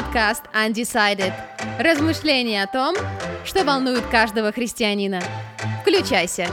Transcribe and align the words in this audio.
подкаст 0.00 0.44
Undecided. 0.54 1.32
Размышления 1.80 2.62
о 2.62 2.68
том, 2.68 2.94
что 3.44 3.64
волнует 3.64 4.06
каждого 4.06 4.52
христианина. 4.52 5.20
Включайся. 5.82 6.46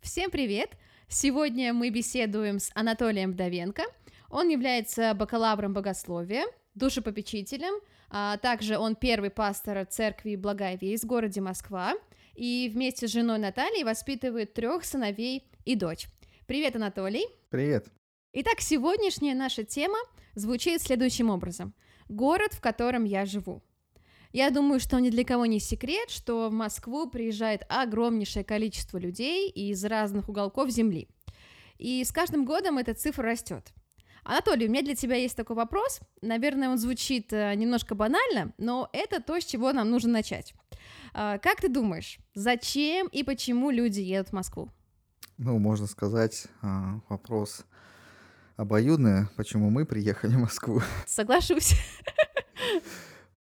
Всем 0.00 0.30
привет! 0.30 0.70
Сегодня 1.08 1.74
мы 1.74 1.90
беседуем 1.90 2.58
с 2.58 2.70
Анатолием 2.74 3.32
Вдовенко. 3.32 3.82
Он 4.30 4.48
является 4.48 5.12
бакалавром 5.12 5.74
богословия, 5.74 6.46
душепопечителем, 6.74 7.74
а 8.08 8.38
также 8.38 8.78
он 8.78 8.96
первый 8.96 9.28
пастор 9.28 9.84
церкви 9.84 10.36
Благая 10.36 10.78
Весть 10.78 11.04
в 11.04 11.06
городе 11.06 11.42
Москва, 11.42 11.92
и 12.34 12.70
вместе 12.72 13.08
с 13.08 13.12
женой 13.12 13.38
Натальей 13.38 13.84
воспитывает 13.84 14.54
трех 14.54 14.84
сыновей 14.84 15.44
и 15.64 15.74
дочь. 15.74 16.06
Привет, 16.46 16.76
Анатолий. 16.76 17.26
Привет. 17.50 17.88
Итак, 18.32 18.60
сегодняшняя 18.60 19.34
наша 19.34 19.64
тема 19.64 19.98
звучит 20.34 20.82
следующим 20.82 21.30
образом. 21.30 21.74
Город, 22.08 22.52
в 22.54 22.60
котором 22.60 23.04
я 23.04 23.26
живу. 23.26 23.62
Я 24.32 24.50
думаю, 24.50 24.78
что 24.78 24.98
ни 25.00 25.10
для 25.10 25.24
кого 25.24 25.46
не 25.46 25.58
секрет, 25.58 26.08
что 26.10 26.48
в 26.48 26.52
Москву 26.52 27.10
приезжает 27.10 27.62
огромнейшее 27.68 28.44
количество 28.44 28.98
людей 28.98 29.50
из 29.50 29.84
разных 29.84 30.28
уголков 30.28 30.70
Земли. 30.70 31.08
И 31.78 32.04
с 32.04 32.12
каждым 32.12 32.44
годом 32.44 32.78
эта 32.78 32.94
цифра 32.94 33.24
растет. 33.24 33.72
Анатолий, 34.22 34.66
у 34.66 34.70
меня 34.70 34.82
для 34.82 34.94
тебя 34.94 35.16
есть 35.16 35.36
такой 35.36 35.56
вопрос. 35.56 36.00
Наверное, 36.20 36.68
он 36.68 36.78
звучит 36.78 37.32
э, 37.32 37.54
немножко 37.54 37.94
банально, 37.94 38.52
но 38.58 38.88
это 38.92 39.20
то, 39.20 39.40
с 39.40 39.44
чего 39.44 39.72
нам 39.72 39.90
нужно 39.90 40.12
начать. 40.12 40.54
А, 41.12 41.38
как 41.38 41.60
ты 41.60 41.68
думаешь, 41.68 42.18
зачем 42.34 43.06
и 43.08 43.22
почему 43.22 43.70
люди 43.70 44.00
едут 44.00 44.28
в 44.28 44.32
Москву? 44.32 44.70
Ну, 45.38 45.58
можно 45.58 45.86
сказать, 45.86 46.46
а, 46.62 47.00
вопрос 47.08 47.64
обоюдный, 48.56 49.26
почему 49.36 49.70
мы 49.70 49.86
приехали 49.86 50.34
в 50.36 50.40
Москву. 50.40 50.82
Соглашусь. 51.06 51.74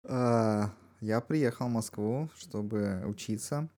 А, 0.04 0.70
я 1.00 1.20
приехал 1.20 1.68
в 1.68 1.72
Москву, 1.72 2.28
чтобы 2.36 3.02
учиться. 3.06 3.68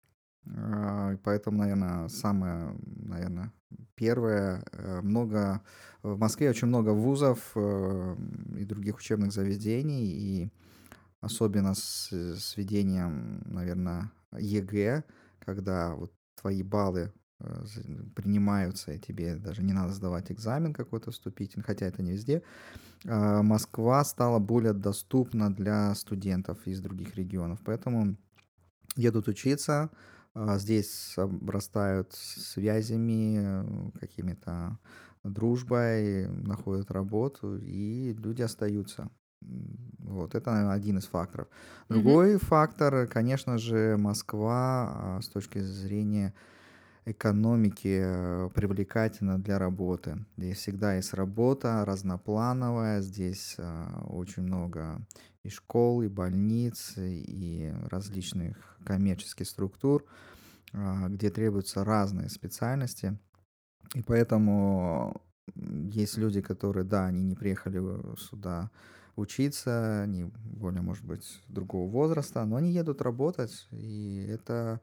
Поэтому, 1.24 1.58
наверное, 1.58 2.08
самое, 2.08 2.76
наверное, 2.84 3.52
первое, 3.96 4.62
э, 4.72 5.00
много 5.02 5.60
в 6.02 6.18
Москве 6.18 6.50
очень 6.50 6.68
много 6.68 6.90
вузов 6.90 7.50
э, 7.56 8.16
и 8.58 8.64
других 8.64 8.98
учебных 8.98 9.32
заведений, 9.32 10.06
и 10.06 10.52
особенно 11.20 11.74
с, 11.74 12.12
с 12.12 12.56
введением, 12.56 13.42
наверное, 13.46 14.10
ЕГЭ, 14.38 15.04
когда 15.38 15.94
вот 15.94 16.12
твои 16.40 16.62
баллы 16.62 17.12
э, 17.40 17.64
принимаются, 18.14 18.92
и 18.92 18.98
тебе 18.98 19.36
даже 19.36 19.62
не 19.62 19.72
надо 19.72 19.92
сдавать 19.92 20.30
экзамен 20.30 20.72
какой-то 20.72 21.10
вступительный, 21.10 21.64
хотя 21.64 21.86
это 21.86 22.02
не 22.02 22.12
везде, 22.12 22.42
а, 23.06 23.42
Москва 23.42 24.04
стала 24.04 24.38
более 24.38 24.72
доступна 24.72 25.54
для 25.54 25.94
студентов 25.94 26.66
из 26.66 26.80
других 26.80 27.16
регионов. 27.16 27.60
Поэтому 27.64 28.16
едут 28.96 29.28
учиться, 29.28 29.90
а, 30.34 30.58
здесь 30.58 31.14
обрастают 31.16 32.12
связями, 32.12 33.92
какими-то 33.98 34.78
дружбой, 35.24 36.28
находят 36.28 36.90
работу, 36.90 37.56
и 37.58 38.12
люди 38.14 38.42
остаются. 38.42 39.10
Вот, 39.40 40.34
это, 40.34 40.50
наверное, 40.50 40.74
один 40.74 40.98
из 40.98 41.06
факторов. 41.06 41.48
Другой 41.88 42.34
mm-hmm. 42.34 42.44
фактор, 42.44 43.06
конечно 43.06 43.58
же, 43.58 43.96
Москва 43.98 45.16
а, 45.16 45.20
с 45.20 45.28
точки 45.28 45.58
зрения 45.58 46.32
экономики 47.06 48.00
э, 48.02 48.50
привлекательна 48.52 49.38
для 49.38 49.58
работы. 49.58 50.26
Здесь 50.36 50.58
всегда 50.58 50.94
есть 50.94 51.14
работа 51.14 51.84
разноплановая, 51.84 53.00
здесь 53.00 53.54
а, 53.58 54.04
очень 54.08 54.42
много 54.42 55.06
и 55.44 55.48
школ, 55.48 56.02
и 56.02 56.08
больниц, 56.08 56.94
и 56.96 57.72
различных 57.88 58.76
коммерческих 58.84 59.46
структур, 59.46 60.04
а, 60.72 61.08
где 61.08 61.30
требуются 61.30 61.84
разные 61.84 62.28
специальности. 62.28 63.16
И 63.94 64.02
поэтому 64.02 65.22
есть 65.54 66.16
люди, 66.18 66.40
которые, 66.40 66.84
да, 66.84 67.06
они 67.06 67.22
не 67.22 67.36
приехали 67.36 67.80
сюда 68.18 68.70
учиться, 69.16 70.02
они 70.02 70.30
более, 70.44 70.82
может 70.82 71.04
быть, 71.04 71.42
другого 71.48 71.90
возраста, 71.90 72.44
но 72.44 72.56
они 72.56 72.70
едут 72.70 73.02
работать, 73.02 73.66
и 73.70 74.26
это 74.28 74.80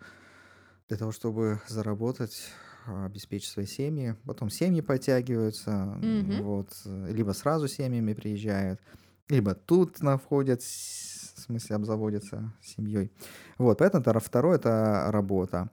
для 0.89 0.97
того, 0.97 1.11
чтобы 1.11 1.61
заработать, 1.67 2.49
обеспечить 2.85 3.49
свои 3.49 3.65
семьи. 3.65 4.15
Потом 4.25 4.49
семьи 4.49 4.81
подтягиваются, 4.81 5.97
mm-hmm. 6.01 6.41
вот, 6.41 6.69
либо 6.85 7.31
сразу 7.31 7.67
семьями 7.67 8.13
приезжают, 8.13 8.81
либо 9.29 9.55
тут 9.55 10.01
находят, 10.01 10.61
в 10.61 11.39
смысле, 11.39 11.77
обзаводятся 11.77 12.53
семьей. 12.61 13.11
Вот, 13.57 13.77
поэтому 13.77 14.01
это 14.01 14.19
второе— 14.19 14.57
это 14.57 15.07
работа. 15.09 15.69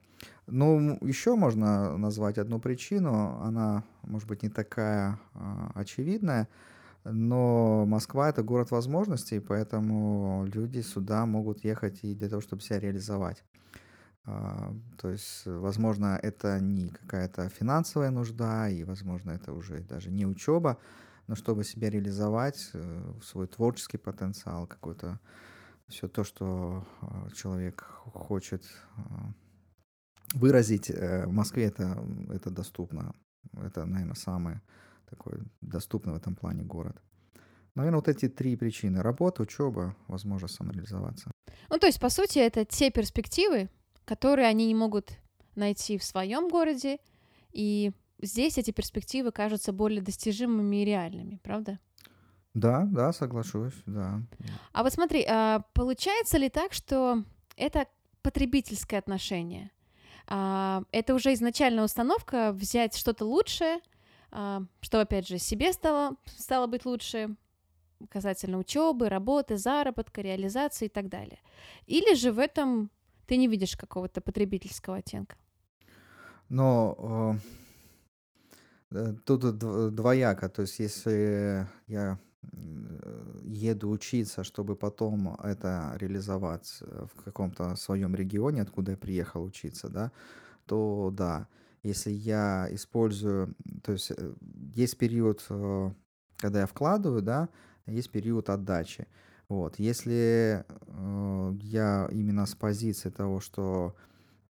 Ну, 0.47 0.97
еще 1.01 1.35
можно 1.35 1.97
назвать 1.97 2.37
одну 2.37 2.59
причину, 2.59 3.39
она, 3.41 3.83
может 4.03 4.27
быть, 4.27 4.43
не 4.43 4.49
такая 4.49 5.19
а, 5.33 5.71
очевидная, 5.75 6.47
но 7.03 7.85
Москва 7.85 8.29
это 8.29 8.43
город 8.43 8.71
возможностей, 8.71 9.39
поэтому 9.39 10.45
люди 10.45 10.81
сюда 10.81 11.25
могут 11.25 11.63
ехать 11.63 12.03
и 12.03 12.13
для 12.13 12.29
того, 12.29 12.41
чтобы 12.41 12.61
себя 12.61 12.79
реализовать. 12.79 13.43
А, 14.25 14.73
то 14.97 15.09
есть, 15.09 15.43
возможно, 15.45 16.19
это 16.21 16.59
не 16.59 16.89
какая-то 16.89 17.49
финансовая 17.49 18.11
нужда, 18.11 18.69
и, 18.69 18.83
возможно, 18.83 19.31
это 19.31 19.51
уже 19.53 19.79
даже 19.79 20.11
не 20.11 20.25
учеба, 20.25 20.77
но 21.27 21.35
чтобы 21.35 21.63
себя 21.63 21.89
реализовать, 21.89 22.69
э, 22.73 23.13
свой 23.23 23.47
творческий 23.47 23.97
потенциал, 23.97 24.67
какой-то 24.67 25.19
все 25.87 26.07
то, 26.07 26.23
что 26.23 26.85
а, 27.01 27.29
человек 27.31 27.81
хочет 28.13 28.63
а, 28.95 29.33
выразить, 30.33 30.89
э, 30.89 31.25
в 31.25 31.31
Москве 31.31 31.65
это, 31.65 32.05
это 32.29 32.49
доступно. 32.49 33.13
Это, 33.53 33.85
наверное, 33.85 34.15
самое 34.15 34.61
такой 35.11 35.39
доступный 35.61 36.13
в 36.13 36.15
этом 36.15 36.35
плане 36.35 36.63
город. 36.63 36.99
Наверное, 37.75 37.99
вот 37.99 38.07
эти 38.07 38.27
три 38.27 38.55
причины. 38.55 39.01
Работа, 39.01 39.43
учеба, 39.43 39.95
возможность 40.07 40.55
самореализоваться. 40.55 41.31
Ну, 41.69 41.77
то 41.77 41.87
есть, 41.87 41.99
по 41.99 42.09
сути, 42.09 42.39
это 42.39 42.65
те 42.65 42.89
перспективы, 42.91 43.69
которые 44.05 44.47
они 44.47 44.67
не 44.67 44.75
могут 44.75 45.11
найти 45.55 45.97
в 45.97 46.03
своем 46.03 46.49
городе, 46.49 46.97
и 47.51 47.91
здесь 48.21 48.57
эти 48.57 48.71
перспективы 48.71 49.31
кажутся 49.31 49.71
более 49.71 50.01
достижимыми 50.01 50.81
и 50.81 50.85
реальными, 50.85 51.39
правда? 51.43 51.79
Да, 52.53 52.87
да, 52.91 53.13
соглашусь, 53.13 53.75
да. 53.85 54.21
А 54.73 54.83
вот 54.83 54.93
смотри, 54.93 55.25
а 55.27 55.61
получается 55.73 56.37
ли 56.37 56.49
так, 56.49 56.73
что 56.73 57.23
это 57.55 57.85
потребительское 58.21 58.99
отношение? 58.99 59.71
А, 60.27 60.83
это 60.91 61.13
уже 61.13 61.33
изначальная 61.33 61.83
установка 61.83 62.51
взять 62.51 62.95
что-то 62.95 63.25
лучшее, 63.25 63.79
что, 64.31 65.01
опять 65.01 65.27
же, 65.27 65.37
себе 65.37 65.73
стало, 65.73 66.15
стало 66.25 66.67
быть 66.67 66.85
лучше, 66.85 67.35
касательно 68.09 68.57
учебы, 68.57 69.09
работы, 69.09 69.57
заработка, 69.57 70.21
реализации 70.21 70.85
и 70.85 70.89
так 70.89 71.09
далее. 71.09 71.39
Или 71.85 72.15
же 72.15 72.31
в 72.31 72.39
этом 72.39 72.89
ты 73.27 73.37
не 73.37 73.47
видишь 73.47 73.75
какого-то 73.75 74.21
потребительского 74.21 74.97
оттенка? 74.97 75.35
Но 76.49 77.37
э, 78.91 78.97
э 78.97 79.13
тут 79.25 79.57
двояко. 79.57 80.49
То 80.49 80.63
есть, 80.63 80.79
если 80.79 81.67
я 81.87 82.17
еду 83.43 83.89
учиться, 83.89 84.43
чтобы 84.43 84.75
потом 84.75 85.35
это 85.43 85.93
реализовать 85.97 86.81
в 86.81 87.23
каком-то 87.23 87.75
своем 87.75 88.15
регионе, 88.15 88.63
откуда 88.63 88.91
я 88.91 88.97
приехал 88.97 89.43
учиться, 89.43 89.89
да, 89.89 90.11
то 90.65 91.11
да, 91.13 91.47
если 91.83 92.11
я 92.11 92.67
использую, 92.71 93.55
то 93.83 93.93
есть 93.93 94.11
э, 94.11 94.33
есть 94.75 94.97
период, 94.97 95.43
э, 95.49 95.91
когда 96.37 96.61
я 96.61 96.65
вкладываю, 96.67 97.21
да, 97.21 97.49
есть 97.85 98.11
период 98.11 98.49
отдачи. 98.49 99.07
Вот, 99.49 99.79
если 99.79 100.63
э, 100.67 101.53
я 101.61 102.07
именно 102.11 102.45
с 102.45 102.55
позиции 102.55 103.09
того, 103.09 103.39
что 103.39 103.95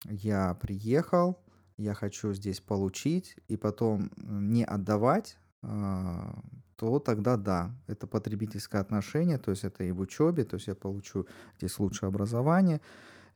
я 0.06 0.54
приехал, 0.56 1.40
я 1.78 1.94
хочу 1.94 2.34
здесь 2.34 2.60
получить 2.60 3.36
и 3.48 3.58
потом 3.58 4.12
не 4.18 4.64
отдавать, 4.64 5.38
то 5.62 7.00
тогда 7.00 7.38
да, 7.38 7.72
это 7.86 8.08
потребительское 8.08 8.82
отношение, 8.82 9.38
то 9.38 9.52
есть 9.52 9.64
это 9.64 9.84
и 9.84 9.92
в 9.92 10.00
учебе, 10.00 10.44
то 10.44 10.56
есть 10.56 10.68
я 10.68 10.74
получу 10.74 11.28
здесь 11.58 11.78
лучшее 11.78 12.08
образование, 12.08 12.82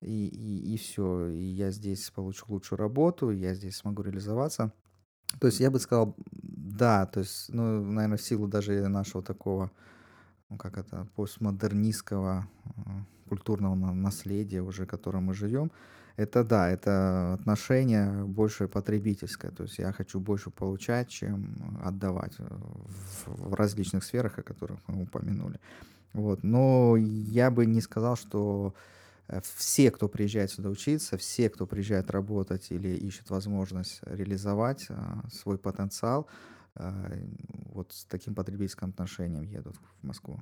и, 0.06 0.28
и, 0.28 0.74
и 0.74 0.78
все, 0.78 1.28
и 1.30 1.44
я 1.44 1.72
здесь 1.72 2.12
получу 2.12 2.46
лучшую 2.50 2.78
работу, 2.78 3.31
я 3.31 3.56
здесь 3.56 3.78
смогу 3.78 4.04
реализоваться. 4.04 4.72
То 5.40 5.48
есть 5.48 5.60
я 5.60 5.72
бы 5.72 5.80
сказал, 5.80 6.16
да, 6.31 7.06
то 7.07 7.22
есть, 7.22 7.50
ну, 7.50 7.84
наверное, 7.84 8.18
в 8.18 8.22
силу 8.22 8.48
даже 8.48 8.88
нашего 8.88 9.24
такого, 9.24 9.72
ну, 10.50 10.57
как 10.57 10.78
это, 10.78 11.07
постмодернистского 11.16 12.48
э, 12.66 12.81
культурного 13.30 13.75
наследия 13.75 14.62
уже, 14.62 14.86
в 14.86 14.88
котором 14.88 15.24
мы 15.24 15.34
живем, 15.34 15.72
Это 16.18 16.44
да, 16.44 16.69
это 16.69 17.34
отношение 17.34 18.24
больше 18.25 18.68
потребительское. 18.68 19.52
То 19.52 19.63
есть 19.63 19.80
я 19.80 19.92
хочу 19.92 20.19
больше 20.19 20.50
получать, 20.52 21.10
чем 21.10 21.56
отдавать 21.84 22.38
в, 22.38 23.50
в 23.50 23.54
различных 23.56 24.04
сферах, 24.04 24.40
о 24.40 24.44
которых 24.44 24.80
мы 24.88 25.04
упомянули. 25.04 25.60
Вот. 26.13 26.44
Но 26.44 26.96
я 26.98 27.50
бы 27.50 27.66
не 27.66 27.81
сказал, 27.81 28.16
что 28.16 28.74
э, 28.74 28.94
все, 29.42 29.92
кто 29.92 30.07
приезжает 30.07 30.51
сюда 30.51 30.69
учиться, 30.69 31.18
все, 31.18 31.50
кто 31.50 31.66
приезжает 31.66 32.12
работать 32.12 32.72
или 32.72 32.89
ищет 32.89 33.30
возможность 33.30 34.00
реализовать 34.04 34.86
а, 34.89 35.24
свой 35.31 35.57
потенциал, 35.57 36.27
а, 36.75 37.12
вот 37.66 37.92
с 37.94 38.06
таким 38.06 38.36
потребительским 38.36 38.89
отношением 38.89 39.44
едут 39.44 39.77
в 40.01 40.06
Москву. 40.06 40.39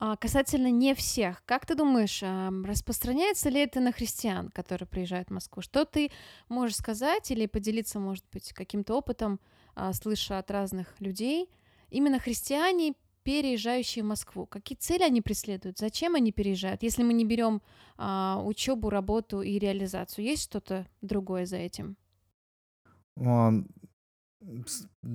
А 0.00 0.16
касательно 0.16 0.70
не 0.70 0.94
всех, 0.94 1.42
как 1.46 1.66
ты 1.66 1.76
думаешь, 1.76 2.22
распространяется 2.66 3.48
ли 3.48 3.60
это 3.60 3.78
на 3.80 3.92
христиан, 3.92 4.48
которые 4.50 4.88
приезжают 4.88 5.28
в 5.28 5.32
Москву? 5.32 5.62
Что 5.62 5.84
ты 5.84 6.10
можешь 6.48 6.76
сказать 6.76 7.30
или 7.30 7.46
поделиться, 7.46 8.00
может 8.00 8.24
быть, 8.32 8.52
каким-то 8.52 8.94
опытом, 8.94 9.40
а, 9.76 9.92
слыша 9.92 10.38
от 10.38 10.50
разных 10.50 11.00
людей? 11.00 11.48
Именно 11.90 12.18
христиане, 12.18 12.94
переезжающие 13.24 14.04
в 14.04 14.06
Москву, 14.06 14.46
какие 14.46 14.76
цели 14.78 15.02
они 15.02 15.20
преследуют, 15.20 15.78
зачем 15.78 16.14
они 16.14 16.30
переезжают? 16.30 16.82
Если 16.82 17.02
мы 17.02 17.12
не 17.12 17.24
берем 17.24 17.62
а, 17.96 18.40
учебу, 18.44 18.90
работу 18.90 19.42
и 19.42 19.58
реализацию, 19.58 20.24
есть 20.24 20.44
что-то 20.44 20.86
другое 21.00 21.46
за 21.46 21.56
этим? 21.56 21.96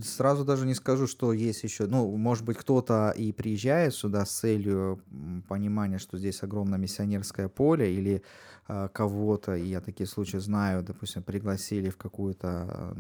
Сразу 0.04 0.44
даже 0.44 0.66
не 0.66 0.74
скажу, 0.74 1.06
что 1.08 1.34
есть 1.34 1.64
еще. 1.64 1.86
Ну, 1.86 2.16
может 2.18 2.46
быть, 2.46 2.58
кто-то 2.58 3.12
и 3.12 3.32
приезжает 3.32 3.94
сюда 3.94 4.26
с 4.26 4.32
целью 4.32 5.02
понимания, 5.48 6.00
что 6.00 6.18
здесь 6.18 6.42
огромное 6.44 6.80
миссионерское 6.80 7.48
поле, 7.48 7.94
или 7.94 8.24
а, 8.68 8.88
кого-то, 8.88 9.56
и 9.56 9.68
я 9.68 9.82
такие 9.82 10.08
случаи 10.08 10.38
знаю, 10.38 10.84
допустим, 10.84 11.24
пригласили 11.24 11.90
в 11.90 11.98
какую-то 11.98 12.96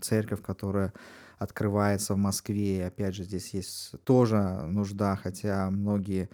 церковь, 0.00 0.42
которая 0.42 0.92
открывается 1.38 2.14
в 2.14 2.18
Москве. 2.18 2.78
И 2.78 2.80
опять 2.80 3.14
же, 3.14 3.24
здесь 3.24 3.52
есть 3.54 3.92
тоже 4.04 4.38
нужда, 4.68 5.16
хотя 5.16 5.70
многие 5.70 6.30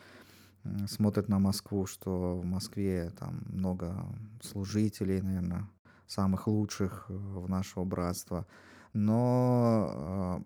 смотрят 0.86 1.28
на 1.28 1.38
Москву, 1.38 1.86
что 1.86 2.36
в 2.36 2.44
Москве 2.44 3.10
там 3.18 3.42
много 3.46 4.06
служителей, 4.42 5.20
наверное, 5.20 5.68
самых 6.06 6.46
лучших 6.46 7.06
э, 7.08 7.12
в 7.14 7.48
нашего 7.48 7.84
братства 7.84 8.46
но 8.92 10.42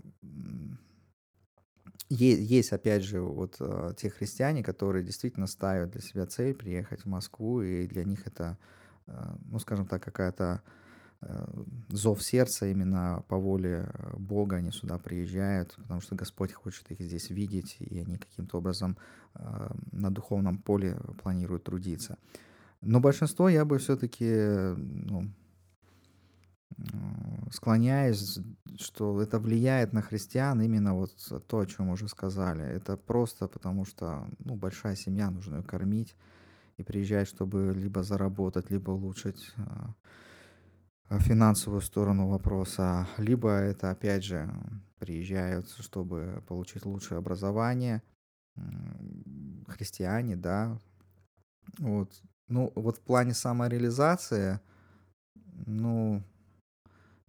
есть, 2.08 2.72
опять 2.72 3.02
же, 3.02 3.20
вот 3.20 3.56
а, 3.58 3.92
те 3.94 4.10
христиане, 4.10 4.62
которые 4.62 5.04
действительно 5.04 5.46
ставят 5.46 5.90
для 5.90 6.00
себя 6.00 6.26
цель 6.26 6.54
приехать 6.54 7.02
в 7.02 7.06
Москву, 7.06 7.62
и 7.62 7.86
для 7.88 8.04
них 8.04 8.26
это, 8.26 8.58
а, 9.06 9.36
ну, 9.46 9.58
скажем 9.58 9.86
так, 9.86 10.04
какая-то 10.04 10.62
а, 11.20 11.64
зов 11.88 12.22
сердца 12.22 12.66
именно 12.66 13.24
по 13.26 13.36
воле 13.36 13.90
Бога 14.18 14.56
они 14.56 14.70
сюда 14.70 14.98
приезжают, 14.98 15.74
потому 15.76 16.00
что 16.00 16.14
Господь 16.14 16.52
хочет 16.52 16.88
их 16.92 17.00
здесь 17.00 17.30
видеть, 17.30 17.76
и 17.80 17.98
они 17.98 18.18
каким-то 18.18 18.58
образом 18.58 18.96
на 19.92 20.10
духовном 20.10 20.58
поле 20.58 20.98
планируют 21.22 21.64
трудиться. 21.64 22.18
Но 22.80 23.00
большинство 23.00 23.48
я 23.48 23.64
бы 23.64 23.78
все-таки 23.78 24.74
ну, 24.76 25.28
склоняюсь, 27.50 28.38
что 28.78 29.20
это 29.22 29.38
влияет 29.38 29.92
на 29.92 30.02
христиан 30.02 30.60
именно 30.60 30.94
вот 30.94 31.12
то, 31.46 31.60
о 31.60 31.66
чем 31.66 31.90
уже 31.90 32.08
сказали. 32.08 32.64
Это 32.64 32.96
просто 32.96 33.48
потому, 33.48 33.84
что 33.84 34.26
ну, 34.38 34.56
большая 34.56 34.96
семья, 34.96 35.30
нужно 35.30 35.56
ее 35.56 35.62
кормить 35.62 36.14
и 36.76 36.82
приезжать, 36.82 37.28
чтобы 37.28 37.72
либо 37.74 38.02
заработать, 38.02 38.70
либо 38.70 38.90
улучшить 38.90 39.54
э, 41.08 41.18
финансовую 41.20 41.80
сторону 41.80 42.28
вопроса, 42.28 43.08
либо 43.16 43.50
это, 43.50 43.90
опять 43.90 44.24
же, 44.24 44.52
приезжают, 44.98 45.70
чтобы 45.70 46.42
получить 46.46 46.84
лучшее 46.84 47.18
образование, 47.18 48.02
христиане, 49.68 50.36
да, 50.36 50.78
вот. 51.78 52.22
Ну, 52.48 52.72
вот 52.76 52.98
в 52.98 53.00
плане 53.00 53.34
самореализации, 53.34 54.60
ну, 55.66 56.22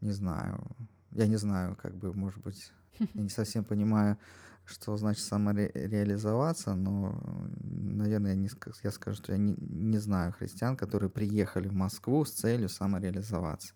не 0.02 0.12
знаю. 0.12 0.64
Я 1.12 1.28
не 1.28 1.38
знаю, 1.38 1.76
как 1.76 1.96
бы, 1.96 2.14
может 2.14 2.42
быть, 2.44 2.72
я 3.00 3.22
не 3.22 3.30
совсем 3.30 3.64
понимаю, 3.64 4.18
что 4.66 4.98
значит 4.98 5.24
самореализоваться, 5.24 6.76
но, 6.76 7.16
наверное, 7.64 8.32
я, 8.32 8.38
не, 8.38 8.50
я 8.84 8.92
скажу, 8.92 9.18
что 9.18 9.32
я 9.32 9.38
не, 9.38 9.56
не 9.58 9.98
знаю 9.98 10.34
христиан, 10.34 10.76
которые 10.76 11.10
приехали 11.10 11.68
в 11.70 11.74
Москву 11.74 12.26
с 12.26 12.32
целью 12.32 12.68
самореализоваться. 12.68 13.74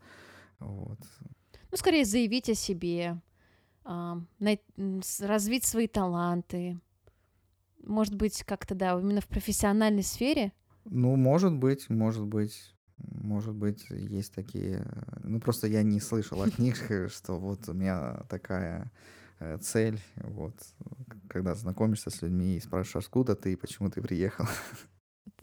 Вот. 0.59 1.00
Ну, 1.71 1.77
скорее 1.77 2.03
заявить 2.03 2.50
о 2.50 2.56
себе, 2.56 3.21
э, 3.85 4.57
развить 5.21 5.63
свои 5.63 5.88
таланты. 5.88 6.79
Может 7.83 8.15
быть, 8.15 8.44
как-то, 8.44 8.75
да, 8.75 9.00
именно 9.00 9.21
в 9.21 9.27
профессиональной 9.27 10.03
сфере? 10.03 10.51
Ну, 10.85 11.15
может 11.15 11.53
быть, 11.53 11.89
может 11.89 12.25
быть. 12.25 12.75
Может 13.09 13.56
быть, 13.56 13.89
есть 13.89 14.33
такие... 14.33 14.86
Ну, 15.24 15.39
просто 15.39 15.68
я 15.68 15.83
не 15.83 16.00
слышал 16.00 16.42
от 16.42 16.57
них, 16.59 16.77
что 17.09 17.38
вот 17.39 17.68
у 17.69 17.74
меня 17.74 18.24
такая 18.30 18.92
э, 19.39 19.57
цель, 19.57 20.00
вот, 20.15 20.56
когда 21.30 21.56
знакомишься 21.56 22.09
с 22.09 22.21
людьми 22.21 22.56
и 22.56 22.62
спрашиваешь, 22.62 23.06
откуда 23.06 23.36
ты 23.36 23.53
и 23.53 23.56
почему 23.56 23.89
ты 23.89 24.01
приехал. 24.01 24.45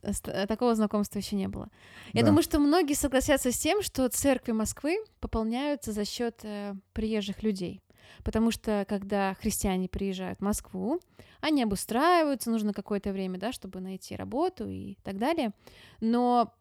Э, 0.02 0.46
такого 0.46 0.74
знакомства 0.74 1.18
еще 1.18 1.34
не 1.34 1.48
было. 1.48 1.68
Я 2.12 2.22
да. 2.22 2.28
думаю, 2.28 2.42
что 2.42 2.60
многие 2.60 2.94
согласятся 2.94 3.50
с 3.50 3.58
тем, 3.58 3.82
что 3.82 4.08
церкви 4.08 4.52
Москвы 4.52 4.96
пополняются 5.20 5.92
за 5.92 6.04
счет 6.04 6.40
э, 6.44 6.74
приезжих 6.92 7.42
людей. 7.42 7.82
Потому 8.24 8.50
что 8.50 8.84
когда 8.88 9.34
христиане 9.34 9.88
приезжают 9.88 10.38
в 10.38 10.42
Москву, 10.42 11.00
они 11.40 11.62
обустраиваются, 11.62 12.50
нужно 12.50 12.72
какое-то 12.72 13.12
время, 13.12 13.38
да, 13.38 13.52
чтобы 13.52 13.80
найти 13.80 14.16
работу 14.16 14.68
и 14.68 14.96
так 15.02 15.18
далее. 15.18 15.52
Но 16.00 16.54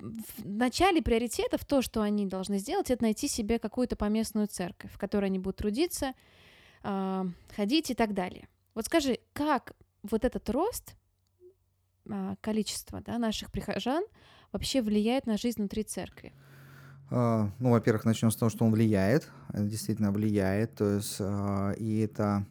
в 0.00 0.46
начале 0.46 1.02
приоритетов 1.02 1.64
то, 1.64 1.82
что 1.82 2.02
они 2.02 2.26
должны 2.26 2.58
сделать, 2.58 2.90
это 2.90 3.02
найти 3.02 3.28
себе 3.28 3.58
какую-то 3.58 3.96
поместную 3.96 4.46
церковь, 4.46 4.92
в 4.92 4.98
которой 4.98 5.26
они 5.26 5.38
будут 5.38 5.58
трудиться, 5.58 6.14
э, 6.82 7.24
ходить 7.54 7.90
и 7.90 7.94
так 7.94 8.14
далее. 8.14 8.48
Вот 8.74 8.86
скажи, 8.86 9.18
как 9.32 9.72
вот 10.02 10.24
этот 10.24 10.48
рост 10.50 10.94
э, 12.06 12.34
количества 12.40 13.02
да, 13.02 13.18
наших 13.18 13.52
прихожан 13.52 14.04
вообще 14.52 14.82
влияет 14.82 15.26
на 15.26 15.36
жизнь 15.36 15.60
внутри 15.60 15.82
церкви? 15.82 16.32
Uh, 17.10 17.50
ну, 17.58 17.70
во-первых, 17.70 18.04
начнем 18.04 18.30
с 18.30 18.36
того, 18.36 18.50
что 18.50 18.64
он 18.64 18.70
влияет, 18.70 19.28
действительно 19.52 20.12
влияет, 20.12 20.76
то 20.76 20.94
есть, 20.94 21.20
и 21.80 21.98
это 21.98 22.46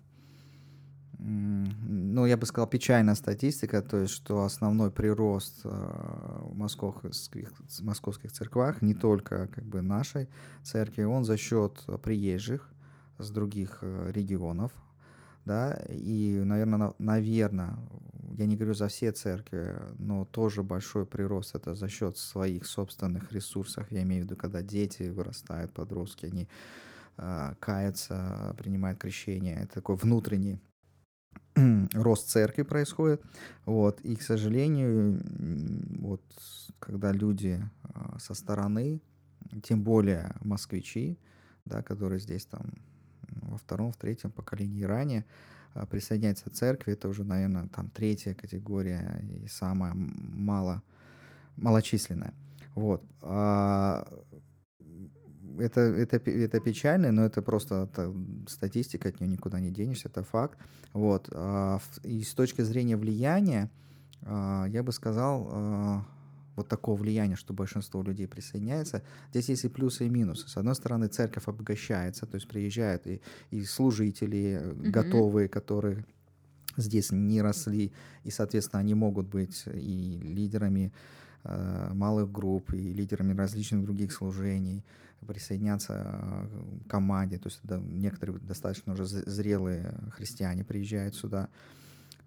ну, 1.20 2.26
я 2.26 2.38
бы 2.38 2.46
сказал, 2.46 2.68
печальная 2.68 3.16
статистика, 3.16 3.82
то 3.82 3.98
есть, 3.98 4.14
что 4.14 4.44
основной 4.44 4.90
прирост 4.90 5.62
а, 5.66 6.42
в 6.44 6.56
московских, 6.56 7.52
в 7.52 7.82
московских 7.82 8.32
церквах, 8.32 8.82
не 8.82 8.94
только 8.94 9.48
как 9.48 9.66
бы 9.66 9.82
нашей 9.82 10.30
церкви, 10.64 11.04
он 11.04 11.26
за 11.26 11.36
счет 11.36 11.86
приезжих 12.02 12.70
с 13.18 13.32
других 13.32 13.80
э, 13.82 14.12
регионов, 14.14 14.72
да, 15.44 15.74
и, 15.90 16.42
наверное, 16.46 16.94
наверное, 17.00 17.78
я 18.38 18.46
не 18.46 18.56
говорю 18.56 18.74
за 18.74 18.88
все 18.88 19.12
церкви, 19.12 19.76
но 19.98 20.24
тоже 20.24 20.64
большой 20.64 21.06
прирост 21.06 21.56
это 21.56 21.76
за 21.76 21.90
счет 21.90 22.18
своих 22.18 22.66
собственных 22.66 23.34
ресурсов, 23.34 23.92
я 23.92 24.04
имею 24.04 24.22
в 24.22 24.26
виду, 24.26 24.38
когда 24.38 24.62
дети 24.62 25.10
вырастают, 25.10 25.74
подростки, 25.74 26.28
они 26.28 26.48
э, 27.18 27.56
каются, 27.60 28.56
принимают 28.58 29.00
крещение, 29.00 29.56
это 29.64 29.76
такой 29.76 29.98
внутренний 29.98 30.62
рост 31.94 32.30
церкви 32.30 32.64
происходит. 32.64 33.22
Вот. 33.66 34.02
И, 34.02 34.16
к 34.16 34.22
сожалению, 34.22 35.22
вот 36.00 36.22
когда 36.80 37.12
люди 37.12 37.62
а, 37.84 38.18
со 38.20 38.34
стороны, 38.34 39.02
тем 39.64 39.84
более 39.84 40.36
москвичи, 40.42 41.18
да, 41.66 41.82
которые 41.82 42.20
здесь 42.20 42.46
там 42.46 42.74
во 43.42 43.58
втором, 43.58 43.92
в 43.92 43.98
третьем 43.98 44.32
поколении 44.32 44.84
ранее, 44.84 45.26
а, 45.74 45.86
присоединяются 45.86 46.50
к 46.50 46.54
церкви, 46.54 46.94
это 46.94 47.10
уже, 47.10 47.24
наверное, 47.24 47.68
там 47.68 47.90
третья 47.90 48.34
категория 48.34 49.22
и 49.44 49.48
самая 49.48 49.94
мало, 49.96 50.82
малочисленная. 51.58 52.34
Вот. 52.76 53.04
А 53.22 54.08
это, 55.58 55.82
это, 55.82 56.18
это 56.18 56.60
печально, 56.60 57.12
но 57.12 57.26
это 57.26 57.42
просто 57.42 57.90
это 57.92 58.14
статистика, 58.48 59.10
от 59.10 59.20
нее 59.20 59.30
никуда 59.30 59.60
не 59.60 59.72
денешься, 59.72 60.10
это 60.10 60.24
факт. 60.24 60.60
Вот. 60.94 61.30
А, 61.32 61.80
и 62.04 62.24
с 62.24 62.34
точки 62.34 62.62
зрения 62.62 62.98
влияния, 62.98 63.70
а, 64.24 64.66
я 64.66 64.84
бы 64.84 64.92
сказал, 64.92 65.50
а, 65.52 66.06
вот 66.56 66.68
такого 66.68 66.98
влияния, 66.98 67.36
что 67.36 67.54
большинство 67.54 68.04
людей 68.04 68.28
присоединяется. 68.28 69.02
Здесь 69.32 69.50
есть 69.50 69.64
и 69.64 69.70
плюсы, 69.70 70.06
и 70.06 70.10
минусы. 70.10 70.50
С 70.50 70.58
одной 70.58 70.76
стороны, 70.76 71.08
церковь 71.08 71.48
обогащается, 71.48 72.26
то 72.26 72.36
есть 72.36 72.48
приезжают 72.48 73.08
и, 73.08 73.22
и 73.52 73.64
служители 73.64 74.62
mm-hmm. 74.62 74.90
готовые, 74.90 75.48
которые 75.48 76.06
здесь 76.76 77.12
не 77.12 77.42
росли, 77.42 77.92
и, 78.24 78.32
соответственно, 78.32 78.82
они 78.82 78.94
могут 78.94 79.28
быть 79.28 79.64
и 79.74 80.20
лидерами 80.22 80.92
малых 81.44 82.32
групп 82.32 82.74
и 82.74 82.94
лидерами 82.94 83.34
различных 83.34 83.84
других 83.84 84.12
служений, 84.12 84.84
присоединяться 85.26 86.48
к 86.86 86.90
команде. 86.90 87.38
То 87.38 87.50
есть 87.50 87.60
да, 87.64 87.78
некоторые 87.80 88.40
достаточно 88.40 88.94
уже 88.94 89.06
зрелые 89.06 89.94
христиане 90.12 90.64
приезжают 90.64 91.16
сюда. 91.16 91.50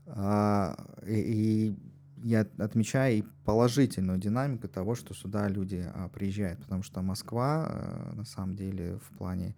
А, 0.07 0.77
и, 1.07 1.77
я 2.25 2.47
отмечаю 2.59 3.19
и 3.19 3.25
положительную 3.45 4.19
динамику 4.19 4.69
того, 4.69 4.95
что 4.95 5.15
сюда 5.15 5.49
люди 5.49 5.85
а, 5.93 6.09
приезжают, 6.09 6.61
потому 6.61 6.83
что 6.83 7.03
Москва, 7.03 7.67
а, 7.69 8.13
на 8.15 8.25
самом 8.25 8.57
деле, 8.57 8.99
в 8.99 9.17
плане 9.17 9.55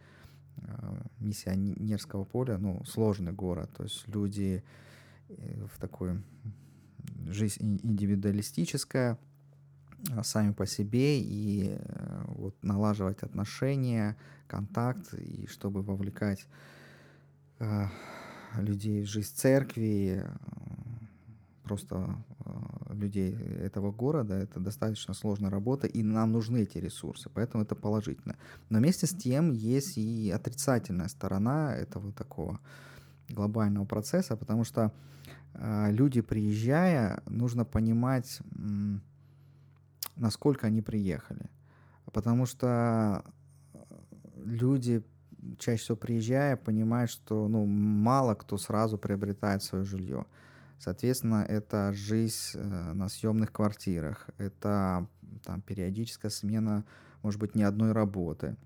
миссионерского 1.18 2.25
поля, 2.25 2.58
ну, 2.58 2.82
сложный 2.84 3.32
город, 3.32 3.70
то 3.76 3.82
есть 3.82 4.06
люди 4.06 4.62
э, 5.28 5.66
в 5.66 5.80
такой 5.80 6.23
жизнь 7.26 7.80
индивидуалистическая, 7.82 9.18
сами 10.23 10.52
по 10.52 10.66
себе, 10.66 11.20
и 11.20 11.76
э, 11.78 12.25
вот 12.28 12.54
налаживать 12.62 13.23
отношения, 13.23 14.16
контакт, 14.46 15.14
и 15.14 15.46
чтобы 15.46 15.82
вовлекать 15.82 16.46
э, 17.58 17.87
людей 18.58 19.02
в 19.02 19.08
жизнь 19.08 19.34
церкви, 19.34 20.25
просто 21.64 22.16
э, 22.44 22.94
людей 22.94 23.34
этого 23.34 23.90
города, 23.90 24.34
это 24.34 24.61
достаточно 24.61 25.14
сложная 25.14 25.50
работа, 25.50 25.87
и 25.87 26.02
нам 26.02 26.32
нужны 26.32 26.62
эти 26.62 26.78
ресурсы, 26.78 27.30
поэтому 27.32 27.64
это 27.64 27.75
положительно. 27.75 28.37
Но 28.68 28.78
вместе 28.78 29.06
с 29.06 29.11
тем 29.11 29.50
есть 29.52 29.99
и 29.99 30.30
отрицательная 30.30 31.08
сторона 31.08 31.75
этого 31.75 32.12
такого 32.12 32.61
глобального 33.28 33.87
процесса, 33.87 34.37
потому 34.37 34.64
что 34.64 34.92
э, 35.54 35.90
люди, 35.90 36.20
приезжая, 36.20 37.23
нужно 37.26 37.64
понимать, 37.64 38.38
э, 38.40 38.99
насколько 40.16 40.66
они 40.66 40.83
приехали. 40.83 41.50
Потому 42.12 42.47
что 42.47 43.25
люди, 44.37 45.02
чаще 45.59 45.83
всего 45.83 45.97
приезжая, 45.97 46.56
понимают, 46.56 47.11
что 47.11 47.49
ну, 47.49 47.66
мало 47.66 48.35
кто 48.35 48.56
сразу 48.56 48.99
приобретает 48.99 49.62
свое 49.62 49.85
жилье. 49.85 50.26
Соответственно, 50.78 51.44
это 51.49 51.92
жизнь 51.92 52.59
э, 52.59 52.92
на 52.92 53.09
съемных 53.09 53.52
квартирах, 53.52 54.28
это 54.38 55.06
там, 55.42 55.62
периодическая 55.62 56.30
смена, 56.30 56.85
может 57.23 57.40
быть, 57.40 57.54
не 57.54 57.62
одной 57.62 57.92
работы. 57.92 58.56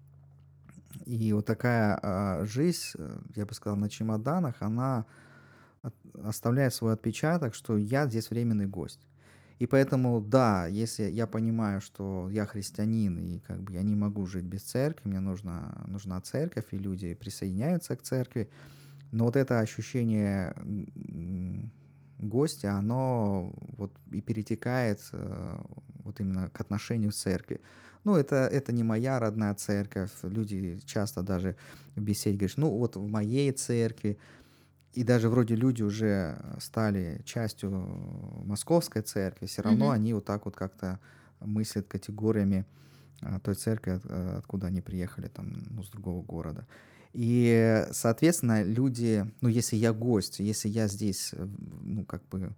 И 1.04 1.32
вот 1.32 1.46
такая 1.46 1.98
э, 2.02 2.44
жизнь, 2.46 2.96
э, 2.98 3.20
я 3.36 3.46
бы 3.46 3.54
сказал, 3.54 3.76
на 3.76 3.88
чемоданах, 3.88 4.56
она 4.60 5.06
оставляет 6.24 6.74
свой 6.74 6.94
отпечаток, 6.94 7.54
что 7.54 7.76
я 7.76 8.06
здесь 8.06 8.30
временный 8.30 8.66
гость. 8.66 9.07
И 9.58 9.66
поэтому, 9.66 10.20
да, 10.20 10.66
если 10.66 11.04
я 11.04 11.26
понимаю, 11.26 11.80
что 11.80 12.28
я 12.30 12.46
христианин, 12.46 13.18
и 13.18 13.40
как 13.40 13.60
бы 13.60 13.72
я 13.72 13.82
не 13.82 13.96
могу 13.96 14.26
жить 14.26 14.44
без 14.44 14.62
церкви, 14.62 15.08
мне 15.08 15.20
нужна, 15.20 15.84
нужна 15.88 16.20
церковь, 16.20 16.66
и 16.70 16.78
люди 16.78 17.14
присоединяются 17.14 17.96
к 17.96 18.02
церкви, 18.02 18.48
но 19.10 19.24
вот 19.24 19.36
это 19.36 19.58
ощущение 19.58 20.54
гостя, 22.18 22.72
оно 22.72 23.52
вот 23.76 23.92
и 24.12 24.20
перетекает 24.20 25.00
э, 25.12 25.58
вот 26.04 26.20
именно 26.20 26.50
к 26.50 26.60
отношению 26.60 27.10
к 27.10 27.14
церкви. 27.14 27.60
Ну, 28.04 28.16
это, 28.16 28.36
это 28.36 28.72
не 28.72 28.82
моя 28.82 29.18
родная 29.18 29.54
церковь. 29.54 30.10
Люди 30.22 30.78
часто 30.84 31.22
даже 31.22 31.56
в 31.96 32.00
беседе 32.00 32.36
говорят, 32.36 32.56
ну, 32.58 32.70
вот 32.70 32.96
в 32.96 33.06
моей 33.08 33.52
церкви. 33.52 34.18
И 34.92 35.04
даже 35.04 35.28
вроде 35.28 35.54
люди 35.54 35.82
уже 35.82 36.38
стали 36.60 37.20
частью 37.24 37.70
московской 38.44 39.02
церкви, 39.02 39.46
все 39.46 39.62
равно 39.62 39.90
mm-hmm. 39.90 39.94
они 39.94 40.14
вот 40.14 40.24
так 40.24 40.44
вот 40.46 40.56
как-то 40.56 40.98
мыслят 41.40 41.86
категориями 41.86 42.66
а, 43.20 43.38
той 43.40 43.54
церкви, 43.54 44.00
э, 44.02 44.34
откуда 44.38 44.68
они 44.68 44.80
приехали, 44.80 45.28
там, 45.28 45.52
ну, 45.70 45.82
с 45.82 45.88
другого 45.90 46.22
города. 46.22 46.66
И, 47.12 47.86
соответственно, 47.90 48.62
люди, 48.62 49.24
ну, 49.40 49.48
если 49.48 49.76
я 49.76 49.92
гость, 49.92 50.40
если 50.40 50.68
я 50.68 50.88
здесь, 50.88 51.30
э, 51.32 51.48
ну, 51.82 52.04
как 52.04 52.26
бы, 52.28 52.54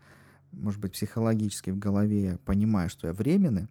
может 0.53 0.81
быть, 0.81 0.93
психологически 0.93 1.71
в 1.71 1.79
голове 1.79 2.39
понимаю, 2.45 2.91
что 2.91 3.07
я 3.07 3.13
временный, 3.13 3.69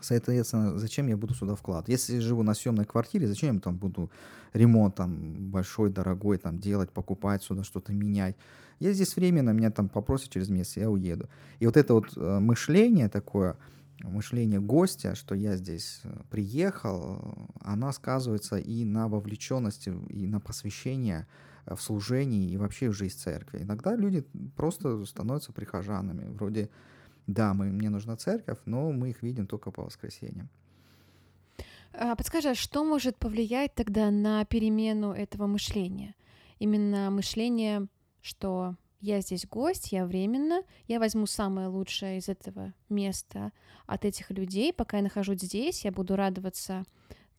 соответственно, 0.00 0.78
зачем 0.78 1.08
я 1.08 1.16
буду 1.16 1.34
сюда 1.34 1.54
вкладывать? 1.54 1.88
Если 1.88 2.14
я 2.14 2.20
живу 2.20 2.42
на 2.42 2.54
съемной 2.54 2.84
квартире, 2.84 3.26
зачем 3.26 3.56
я 3.56 3.60
там 3.60 3.76
буду 3.76 4.10
ремонт 4.52 4.94
там 4.96 5.50
большой, 5.50 5.90
дорогой 5.90 6.38
там 6.38 6.58
делать, 6.58 6.90
покупать 6.90 7.42
сюда, 7.42 7.64
что-то 7.64 7.92
менять? 7.92 8.36
Я 8.78 8.92
здесь 8.92 9.14
временно, 9.16 9.50
меня 9.50 9.70
там 9.70 9.88
попросят 9.88 10.30
через 10.30 10.48
месяц, 10.48 10.78
я 10.78 10.90
уеду. 10.90 11.28
И 11.58 11.66
вот 11.66 11.76
это 11.76 11.94
вот 11.94 12.16
э, 12.16 12.38
мышление 12.38 13.10
такое, 13.10 13.56
мышление 14.02 14.60
гостя, 14.60 15.14
что 15.14 15.34
я 15.34 15.56
здесь 15.56 16.00
э, 16.04 16.22
приехал, 16.30 17.46
она 17.60 17.92
сказывается 17.92 18.56
и 18.56 18.84
на 18.84 19.08
вовлеченности, 19.08 19.92
и 20.08 20.26
на 20.26 20.40
посвящение 20.40 21.26
э, 21.66 21.74
в 21.74 21.82
служении 21.82 22.50
и 22.50 22.56
вообще 22.56 22.88
в 22.88 22.94
жизнь 22.94 23.18
церкви. 23.18 23.62
Иногда 23.62 23.94
люди 23.94 24.24
просто 24.56 25.04
становятся 25.04 25.52
прихожанами. 25.52 26.32
Вроде, 26.32 26.70
да, 27.32 27.54
мы, 27.54 27.66
мне 27.66 27.90
нужна 27.90 28.16
церковь, 28.16 28.58
но 28.66 28.92
мы 28.92 29.10
их 29.10 29.22
видим 29.22 29.46
только 29.46 29.70
по 29.70 29.82
воскресеньям. 29.82 30.48
А, 31.92 32.14
подскажи, 32.14 32.50
а 32.50 32.54
что 32.54 32.84
может 32.84 33.16
повлиять 33.16 33.74
тогда 33.74 34.10
на 34.10 34.44
перемену 34.44 35.12
этого 35.12 35.46
мышления? 35.46 36.14
Именно 36.58 37.10
мышление, 37.10 37.88
что 38.20 38.76
я 39.00 39.20
здесь 39.20 39.46
гость, 39.46 39.92
я 39.92 40.06
временно, 40.06 40.62
я 40.86 40.98
возьму 40.98 41.26
самое 41.26 41.68
лучшее 41.68 42.18
из 42.18 42.28
этого 42.28 42.74
места 42.88 43.52
от 43.86 44.04
этих 44.04 44.30
людей, 44.30 44.72
пока 44.72 44.98
я 44.98 45.02
нахожусь 45.02 45.40
здесь, 45.40 45.84
я 45.84 45.92
буду 45.92 46.16
радоваться 46.16 46.84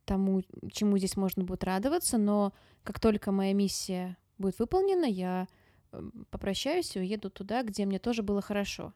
тому, 0.05 0.41
чему 0.71 0.97
здесь 0.97 1.15
можно 1.15 1.43
будет 1.43 1.63
радоваться, 1.63 2.17
но 2.17 2.53
как 2.83 2.99
только 2.99 3.31
моя 3.31 3.53
миссия 3.53 4.17
будет 4.37 4.57
выполнена, 4.57 5.05
я 5.05 5.47
эм, 5.91 6.25
попрощаюсь 6.31 6.95
и 6.95 6.99
уеду 6.99 7.29
туда, 7.29 7.63
где 7.63 7.85
мне 7.85 7.99
тоже 7.99 8.23
было 8.23 8.41
хорошо. 8.41 8.93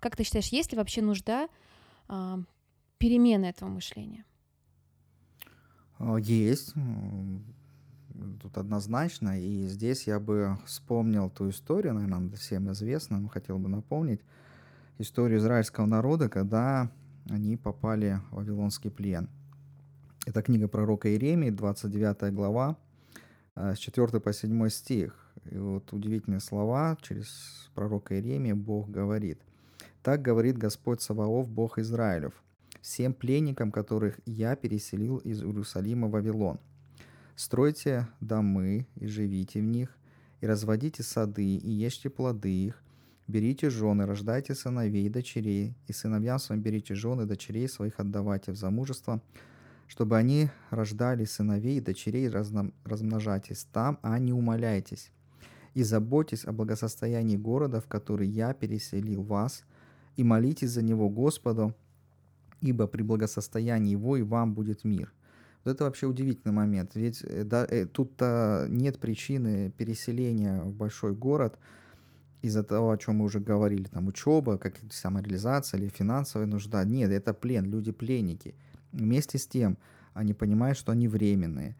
Как 0.00 0.16
ты 0.16 0.24
считаешь, 0.24 0.48
есть 0.48 0.72
ли 0.72 0.78
вообще 0.78 1.02
нужда 1.02 1.48
э, 2.08 2.38
перемены 2.98 3.46
этого 3.46 3.68
мышления? 3.68 4.24
А, 5.98 6.16
есть 6.16 6.74
тут 8.40 8.56
однозначно. 8.58 9.40
И 9.40 9.66
здесь 9.66 10.06
я 10.06 10.18
бы 10.18 10.58
вспомнил 10.66 11.30
ту 11.30 11.50
историю, 11.50 11.94
наверное, 11.94 12.30
всем 12.36 12.70
известно, 12.72 13.18
но 13.18 13.28
хотел 13.28 13.58
бы 13.58 13.68
напомнить 13.68 14.20
историю 14.98 15.38
израильского 15.38 15.86
народа, 15.86 16.28
когда 16.28 16.90
они 17.28 17.56
попали 17.56 18.20
в 18.30 18.36
Вавилонский 18.36 18.90
плен. 18.90 19.28
Это 20.26 20.42
книга 20.42 20.68
пророка 20.68 21.08
Иеремии, 21.08 21.50
29 21.50 22.32
глава, 22.34 22.76
э, 23.56 23.74
с 23.74 23.78
4 23.78 24.20
по 24.20 24.32
7 24.32 24.68
стих. 24.68 25.32
И 25.50 25.56
вот 25.56 25.92
удивительные 25.92 26.40
слова 26.40 26.96
через 27.00 27.70
пророка 27.74 28.14
Иеремия 28.14 28.54
Бог 28.54 28.90
говорит. 28.90 29.40
«Так 30.02 30.22
говорит 30.22 30.58
Господь 30.58 31.02
Саваоф, 31.02 31.48
Бог 31.48 31.78
Израилев, 31.78 32.32
всем 32.80 33.12
пленникам, 33.12 33.70
которых 33.70 34.20
я 34.26 34.56
переселил 34.56 35.18
из 35.18 35.42
Иерусалима 35.42 36.08
в 36.08 36.12
Вавилон– 36.12 36.58
Стройте 37.40 38.06
домы 38.20 38.86
и 38.96 39.06
живите 39.06 39.60
в 39.60 39.64
них, 39.64 39.96
и 40.42 40.46
разводите 40.46 41.02
сады, 41.02 41.56
и 41.56 41.70
ешьте 41.70 42.10
плоды 42.10 42.50
их, 42.66 42.82
берите 43.28 43.70
жены, 43.70 44.04
рождайте 44.04 44.54
сыновей 44.54 45.06
и 45.06 45.08
дочерей, 45.08 45.74
и 45.86 45.92
сыновьям 45.94 46.38
своим 46.38 46.60
берите 46.60 46.94
жены, 46.94 47.24
дочерей 47.24 47.66
своих 47.66 47.98
отдавайте 47.98 48.52
в 48.52 48.56
замужество, 48.56 49.22
чтобы 49.86 50.18
они 50.18 50.50
рождали 50.68 51.24
сыновей 51.24 51.78
и 51.78 51.80
дочерей, 51.80 52.28
размножайтесь 52.28 53.66
там, 53.72 53.98
а 54.02 54.18
не 54.18 54.34
умоляйтесь. 54.34 55.10
И 55.72 55.82
заботьтесь 55.82 56.44
о 56.44 56.52
благосостоянии 56.52 57.38
города, 57.38 57.80
в 57.80 57.86
который 57.86 58.28
я 58.28 58.52
переселил 58.52 59.22
вас, 59.22 59.64
и 60.16 60.24
молитесь 60.24 60.70
за 60.70 60.82
него 60.82 61.08
Господу, 61.08 61.74
ибо 62.60 62.86
при 62.86 63.02
благосостоянии 63.02 63.92
его 63.92 64.16
и 64.16 64.22
вам 64.22 64.54
будет 64.54 64.84
мир. 64.84 65.12
Вот 65.64 65.72
это 65.72 65.84
вообще 65.84 66.06
удивительный 66.06 66.52
момент. 66.52 66.94
Ведь 66.94 67.22
э, 67.22 67.44
да, 67.44 67.66
э, 67.68 67.86
тут-то 67.86 68.66
нет 68.68 68.98
причины 68.98 69.70
переселения 69.70 70.62
в 70.62 70.72
большой 70.72 71.14
город 71.14 71.58
из-за 72.42 72.62
того, 72.62 72.90
о 72.90 72.98
чем 72.98 73.16
мы 73.16 73.26
уже 73.26 73.40
говорили, 73.40 73.84
там 73.84 74.06
учеба, 74.06 74.56
как 74.56 74.76
самореализация 74.90 75.78
или 75.78 75.88
финансовая 75.88 76.46
нужда. 76.46 76.84
Нет, 76.84 77.10
это 77.10 77.34
плен, 77.34 77.66
люди 77.66 77.92
пленники. 77.92 78.54
Вместе 78.92 79.38
с 79.38 79.46
тем, 79.46 79.76
они 80.14 80.32
понимают, 80.32 80.78
что 80.78 80.92
они 80.92 81.08
временные 81.08 81.76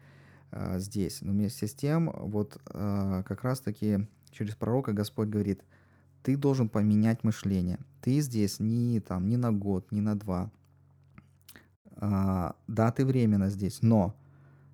э, 0.51 0.79
здесь. 0.79 1.21
Но 1.21 1.31
вместе 1.31 1.67
с 1.67 1.73
тем, 1.73 2.11
вот 2.13 2.59
э, 2.67 3.23
как 3.25 3.43
раз-таки 3.43 4.07
через 4.29 4.55
пророка 4.55 4.93
Господь 4.93 5.29
говорит, 5.29 5.63
ты 6.23 6.37
должен 6.37 6.69
поменять 6.69 7.23
мышление. 7.23 7.79
Ты 8.01 8.19
здесь 8.21 8.59
не, 8.59 8.99
там, 8.99 9.27
не 9.27 9.37
на 9.37 9.51
год, 9.51 9.91
не 9.91 10.01
на 10.01 10.15
два, 10.15 10.51
а, 12.01 12.55
да, 12.67 12.91
ты 12.91 13.05
временно 13.05 13.49
здесь, 13.49 13.81
но 13.81 14.15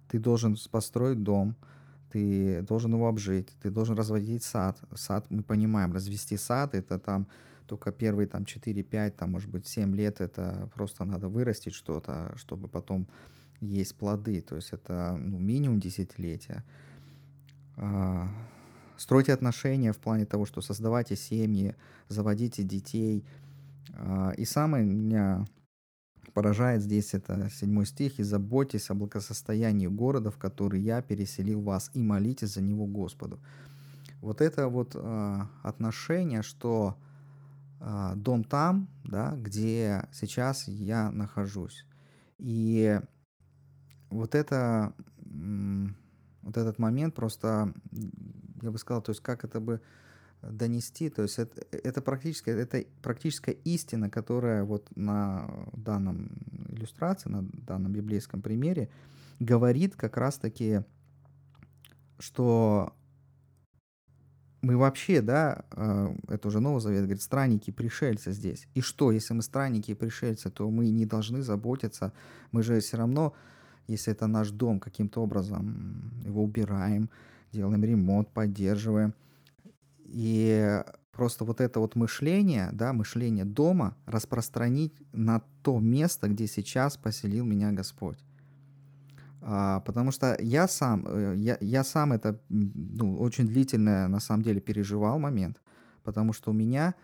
ты 0.07 0.17
должен 0.17 0.55
построить 0.71 1.23
дом, 1.23 1.55
ты 2.11 2.61
должен 2.61 2.93
его 2.93 3.07
обжить, 3.07 3.49
ты 3.61 3.69
должен 3.69 3.97
разводить 3.97 4.43
сад. 4.43 4.79
Сад, 4.95 5.25
мы 5.29 5.43
понимаем, 5.43 5.91
развести 5.91 6.37
сад, 6.37 6.73
это 6.73 6.97
там 6.97 7.27
только 7.65 7.91
первые 7.91 8.27
там 8.27 8.43
4-5, 8.43 9.11
там, 9.11 9.31
может 9.31 9.49
быть, 9.49 9.67
7 9.67 9.93
лет, 9.93 10.21
это 10.21 10.69
просто 10.73 11.03
надо 11.03 11.27
вырастить 11.27 11.73
что-то, 11.73 12.33
чтобы 12.37 12.69
потом 12.69 13.07
есть 13.59 13.97
плоды. 13.97 14.41
То 14.41 14.55
есть 14.55 14.71
это 14.71 15.17
ну, 15.19 15.37
минимум 15.37 15.81
десятилетия. 15.81 16.63
А, 17.75 18.29
стройте 18.97 19.33
отношения 19.33 19.93
в 19.93 19.97
плане 19.97 20.25
того, 20.25 20.45
что 20.45 20.61
создавайте 20.61 21.15
семьи, 21.15 21.75
заводите 22.07 22.63
детей. 22.63 23.25
А, 23.93 24.31
и 24.31 24.45
самое 24.45 24.85
меня 24.85 25.45
поражает 26.33 26.83
здесь 26.83 27.15
это 27.15 27.49
седьмой 27.49 27.87
стих, 27.87 28.19
«И 28.19 28.23
заботьтесь 28.23 28.91
о 28.91 28.93
благосостоянии 28.93 29.87
города, 29.87 30.29
в 30.29 30.37
который 30.37 30.81
я 30.81 31.01
переселил 31.01 31.61
вас, 31.61 31.89
и 31.95 31.99
молитесь 31.99 32.53
за 32.53 32.61
него 32.61 32.85
Господу». 32.85 33.39
Вот 34.21 34.41
это 34.41 34.67
вот 34.67 34.91
э, 34.93 35.41
отношение, 35.63 36.43
что 36.43 36.95
э, 37.79 38.13
дом 38.15 38.43
там, 38.43 38.87
да, 39.03 39.35
где 39.35 40.07
сейчас 40.11 40.67
я 40.67 41.11
нахожусь. 41.11 41.85
И 42.37 42.99
вот 44.09 44.35
это, 44.35 44.93
вот 46.43 46.57
этот 46.57 46.77
момент 46.77 47.15
просто, 47.15 47.73
я 48.61 48.71
бы 48.71 48.77
сказал, 48.77 49.01
то 49.01 49.11
есть 49.11 49.21
как 49.21 49.43
это 49.43 49.59
бы 49.59 49.81
донести, 50.41 51.09
то 51.09 51.23
есть 51.23 51.39
это, 51.39 51.65
это, 51.71 52.01
практически, 52.01 52.49
это 52.49 52.85
практическая 53.01 53.53
истина, 53.63 54.09
которая 54.09 54.63
вот 54.63 54.87
на 54.95 55.49
данном 55.73 56.29
иллюстрации, 56.69 57.29
на 57.29 57.43
данном 57.43 57.91
библейском 57.91 58.41
примере 58.41 58.89
говорит 59.39 59.95
как 59.95 60.17
раз-таки, 60.17 60.81
что 62.19 62.93
мы 64.61 64.75
вообще, 64.75 65.21
да, 65.21 65.65
э, 65.71 66.15
это 66.29 66.47
уже 66.47 66.59
Новый 66.59 66.81
Завет, 66.81 67.03
говорит, 67.03 67.21
странники, 67.21 67.71
пришельцы 67.71 68.31
здесь. 68.31 68.67
И 68.73 68.81
что, 68.81 69.11
если 69.11 69.33
мы 69.33 69.41
странники 69.41 69.91
и 69.91 69.93
пришельцы, 69.93 70.49
то 70.49 70.69
мы 70.69 70.89
не 70.89 71.05
должны 71.05 71.41
заботиться, 71.41 72.11
мы 72.51 72.63
же 72.63 72.79
все 72.79 72.97
равно, 72.97 73.33
если 73.87 74.11
это 74.11 74.27
наш 74.27 74.49
дом, 74.49 74.79
каким-то 74.79 75.21
образом 75.21 76.11
его 76.25 76.43
убираем, 76.43 77.09
делаем 77.51 77.83
ремонт, 77.83 78.29
поддерживаем– 78.29 79.13
и 80.07 80.83
просто 81.11 81.43
вот 81.43 81.59
это 81.59 81.79
вот 81.79 81.95
мышление, 81.95 82.69
да, 82.71 82.93
мышление 82.93 83.43
дома 83.45 83.95
распространить 84.05 84.93
на 85.11 85.41
то 85.63 85.79
место, 85.79 86.29
где 86.29 86.47
сейчас 86.47 86.97
поселил 86.97 87.45
меня 87.45 87.71
Господь. 87.71 88.19
А, 89.41 89.81
потому 89.81 90.11
что 90.11 90.37
я 90.39 90.67
сам, 90.67 91.05
э, 91.07 91.35
я, 91.37 91.57
я 91.59 91.83
сам 91.83 92.13
это 92.13 92.39
ну, 92.49 93.17
очень 93.19 93.47
длительно 93.47 94.07
на 94.07 94.19
самом 94.19 94.43
деле 94.43 94.61
переживал 94.61 95.19
момент, 95.19 95.61
потому 96.03 96.33
что 96.33 96.51
у 96.51 96.53
меня 96.53 96.95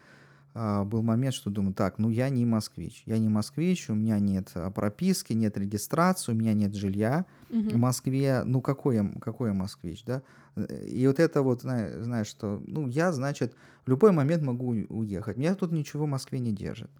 был 0.53 1.01
момент, 1.01 1.33
что 1.33 1.49
думаю, 1.49 1.73
так, 1.73 1.97
ну 1.97 2.09
я 2.09 2.29
не 2.29 2.45
москвич, 2.45 3.01
я 3.07 3.17
не 3.17 3.27
москвич, 3.27 3.89
у 3.89 3.95
меня 3.95 4.19
нет 4.19 4.51
а, 4.53 4.69
прописки, 4.69 5.33
нет 5.33 5.57
регистрации, 5.57 6.31
у 6.31 6.35
меня 6.35 6.53
нет 6.53 6.75
жилья 6.75 7.25
угу. 7.49 7.69
в 7.69 7.77
Москве, 7.77 8.43
ну 8.45 8.61
какой 8.61 8.95
я, 8.95 9.11
какой 9.19 9.49
я 9.49 9.55
москвич, 9.55 10.03
да? 10.05 10.21
И 10.55 11.07
вот 11.07 11.19
это 11.19 11.41
вот, 11.41 11.61
знаешь, 11.61 12.27
что, 12.27 12.61
ну 12.67 12.87
я, 12.87 13.11
значит, 13.11 13.55
в 13.85 13.89
любой 13.89 14.11
момент 14.11 14.43
могу 14.43 14.67
уехать, 14.89 15.37
меня 15.37 15.55
тут 15.55 15.71
ничего 15.71 16.05
в 16.05 16.09
Москве 16.09 16.37
не 16.39 16.51
держит. 16.51 16.91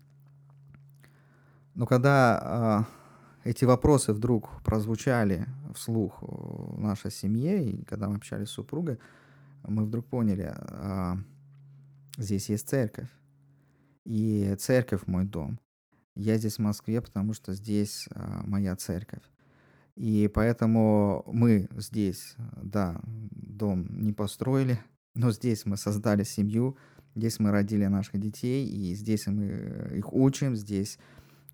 Но 1.75 1.85
когда 1.85 2.39
а, 2.41 2.85
эти 3.43 3.65
вопросы 3.65 4.13
вдруг 4.13 4.49
прозвучали 4.63 5.45
вслух 5.75 6.17
в 6.23 6.79
нашей 6.79 7.11
семье, 7.11 7.63
и 7.63 7.85
когда 7.85 8.09
мы 8.09 8.15
общались 8.15 8.47
с 8.47 8.53
супругой, 8.53 8.97
мы 9.67 9.85
вдруг 9.85 10.07
поняли, 10.07 10.55
а, 10.57 11.17
здесь 12.17 12.49
есть 12.49 12.67
церковь 12.67 13.09
и 14.05 14.55
церковь 14.59 15.07
мой 15.07 15.25
дом. 15.25 15.59
Я 16.15 16.37
здесь 16.37 16.55
в 16.55 16.59
Москве, 16.59 17.01
потому 17.01 17.33
что 17.33 17.53
здесь 17.53 18.07
а, 18.11 18.43
моя 18.45 18.75
церковь. 18.75 19.23
И 19.95 20.29
поэтому 20.33 21.23
мы 21.27 21.67
здесь, 21.77 22.35
да, 22.61 22.99
дом 23.03 23.87
не 23.89 24.13
построили, 24.13 24.79
но 25.15 25.31
здесь 25.31 25.65
мы 25.65 25.77
создали 25.77 26.23
семью, 26.23 26.77
здесь 27.15 27.39
мы 27.39 27.51
родили 27.51 27.85
наших 27.85 28.19
детей, 28.19 28.67
и 28.67 28.93
здесь 28.95 29.27
мы 29.27 29.91
их 29.95 30.13
учим, 30.13 30.55
здесь. 30.55 30.97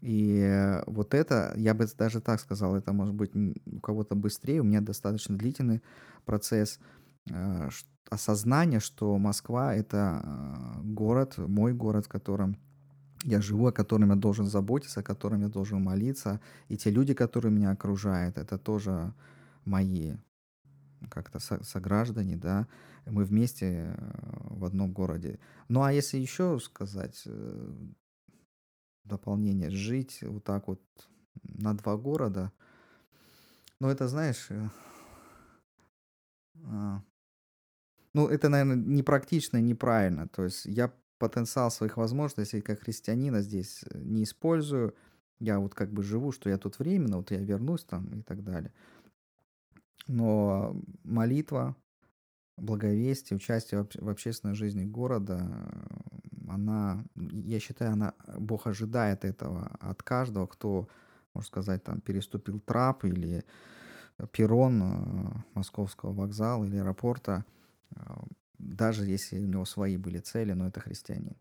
И 0.01 0.79
вот 0.87 1.13
это, 1.13 1.53
я 1.57 1.73
бы 1.73 1.85
даже 1.97 2.21
так 2.21 2.39
сказал, 2.39 2.75
это 2.75 2.93
может 2.93 3.13
быть 3.13 3.31
у 3.65 3.79
кого-то 3.81 4.15
быстрее, 4.15 4.61
у 4.61 4.63
меня 4.63 4.79
достаточно 4.79 5.37
длительный 5.37 5.81
процесс 6.23 6.79
э, 8.09 8.15
осознания, 8.15 8.79
что 8.79 9.17
Москва— 9.17 9.73
это 9.75 10.21
э, 10.23 10.81
город, 10.83 11.37
мой 11.37 11.73
город, 11.73 12.05
в 12.05 12.09
котором 12.09 12.57
я 13.23 13.41
живу, 13.41 13.67
о 13.67 13.71
котором 13.71 14.09
я 14.09 14.15
должен 14.15 14.45
заботиться, 14.45 15.01
о 15.01 15.03
котором 15.03 15.41
я 15.41 15.49
должен 15.49 15.81
молиться. 15.81 16.39
И 16.69 16.77
те 16.77 16.89
люди, 16.89 17.13
которые 17.13 17.51
меня 17.51 17.71
окружают, 17.71 18.37
это 18.37 18.57
тоже 18.57 19.13
мои 19.65 20.15
как-то 21.09 21.39
сограждане, 21.39 22.35
да, 22.35 22.67
мы 23.05 23.23
вместе 23.23 23.95
э, 23.95 23.95
в 24.49 24.65
одном 24.65 24.91
городе. 24.91 25.39
Ну 25.67 25.81
а 25.81 25.93
если 25.93 26.17
еще 26.17 26.59
сказать 26.59 27.23
э, 27.25 27.73
дополнение, 29.03 29.69
жить 29.69 30.19
вот 30.21 30.43
так 30.43 30.67
вот 30.67 30.81
на 31.43 31.73
два 31.73 31.97
города, 31.97 32.51
ну 33.79 33.87
это 33.87 34.07
знаешь, 34.07 34.49
а, 36.65 37.01
ну 38.13 38.27
это, 38.27 38.49
наверное, 38.49 38.75
непрактично 38.75 39.57
неправильно. 39.57 40.27
То 40.27 40.43
есть 40.45 40.65
я 40.65 40.91
потенциал 41.19 41.69
своих 41.69 41.97
возможностей 41.97 42.61
как 42.61 42.81
христианина 42.81 43.41
здесь 43.41 43.83
э, 43.89 43.99
не 43.99 44.23
использую. 44.23 44.95
Я 45.39 45.59
вот 45.59 45.75
как 45.75 45.91
бы 45.91 46.01
живу, 46.01 46.31
что 46.31 46.49
я 46.49 46.57
тут 46.57 46.79
временно, 46.79 47.17
вот 47.17 47.31
я 47.31 47.37
вернусь 47.37 47.83
там 47.83 48.07
и 48.19 48.21
так 48.21 48.43
далее. 48.43 48.73
Но 50.07 50.75
молитва, 51.03 51.75
благовестие, 52.57 53.37
участие 53.37 53.87
в 53.95 54.09
общественной 54.09 54.55
жизни 54.55 54.83
города, 54.83 55.39
она, 56.47 57.05
я 57.15 57.59
считаю, 57.59 57.93
она, 57.93 58.13
Бог 58.37 58.65
ожидает 58.65 59.23
этого 59.23 59.67
от 59.79 60.01
каждого, 60.01 60.47
кто, 60.47 60.87
можно 61.33 61.47
сказать, 61.47 61.83
там 61.83 62.01
переступил 62.01 62.59
трап 62.59 63.05
или 63.05 63.45
перрон 64.31 64.81
э, 64.81 65.31
московского 65.53 66.11
вокзала 66.11 66.65
или 66.65 66.77
аэропорта– 66.77 67.45
даже 68.57 69.05
если 69.05 69.39
у 69.39 69.45
него 69.45 69.65
свои 69.65 69.97
были 69.97 70.19
цели, 70.19 70.53
но 70.53 70.67
это 70.67 70.79
христианин. 70.79 71.35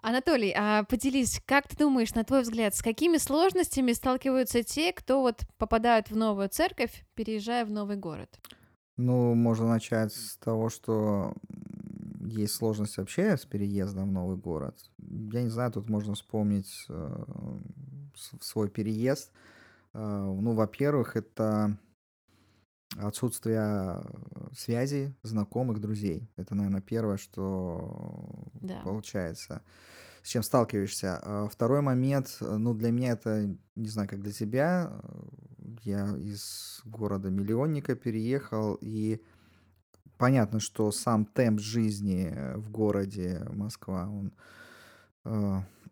Анатолий, 0.00 0.54
а 0.56 0.84
поделись, 0.84 1.42
как 1.44 1.66
ты 1.66 1.76
думаешь, 1.76 2.14
на 2.14 2.22
твой 2.22 2.42
взгляд, 2.42 2.74
с 2.74 2.82
какими 2.82 3.16
сложностями 3.16 3.92
сталкиваются 3.92 4.62
те, 4.62 4.92
кто 4.92 5.22
вот 5.22 5.42
попадают 5.58 6.10
в 6.10 6.16
новую 6.16 6.48
церковь, 6.48 7.04
переезжая 7.14 7.64
в 7.64 7.70
новый 7.70 7.96
город? 7.96 8.38
Ну, 8.96 9.34
можно 9.34 9.68
начать 9.68 10.12
с 10.12 10.36
того, 10.36 10.68
что 10.70 11.34
есть 12.20 12.54
сложность 12.54 12.96
вообще 12.96 13.36
с 13.36 13.44
переездом 13.44 14.10
в 14.10 14.12
новый 14.12 14.36
город. 14.36 14.76
Я 14.98 15.42
не 15.42 15.50
знаю, 15.50 15.72
тут 15.72 15.88
можно 15.88 16.14
вспомнить 16.14 16.86
э, 16.88 17.24
свой 18.40 18.68
переезд. 18.70 19.32
Э, 19.94 19.98
ну, 19.98 20.52
во-первых, 20.52 21.16
это 21.16 21.76
отсутствие 22.96 24.02
э, 24.50 24.54
связи, 24.56 25.14
знакомых, 25.22 25.80
друзей. 25.80 26.30
Это, 26.36 26.54
наверное, 26.54 26.80
первое, 26.80 27.16
что 27.16 28.48
да. 28.54 28.80
получается, 28.84 29.62
с 30.22 30.28
чем 30.28 30.42
сталкиваешься. 30.42 31.18
А 31.22 31.48
второй 31.48 31.80
момент, 31.80 32.36
э, 32.40 32.56
ну, 32.56 32.74
для 32.74 32.90
меня 32.90 33.12
это, 33.12 33.54
не 33.76 33.88
знаю, 33.88 34.08
как 34.08 34.20
для 34.20 34.32
тебя, 34.32 34.90
э, 34.90 35.22
я 35.84 36.16
из 36.16 36.80
города-миллионника 36.84 37.94
переехал, 37.94 38.78
и 38.80 39.22
понятно, 40.16 40.60
что 40.60 40.90
сам 40.90 41.24
темп 41.24 41.60
жизни 41.60 42.34
в 42.56 42.70
городе 42.70 43.46
Москва, 43.50 44.08
он 44.08 44.32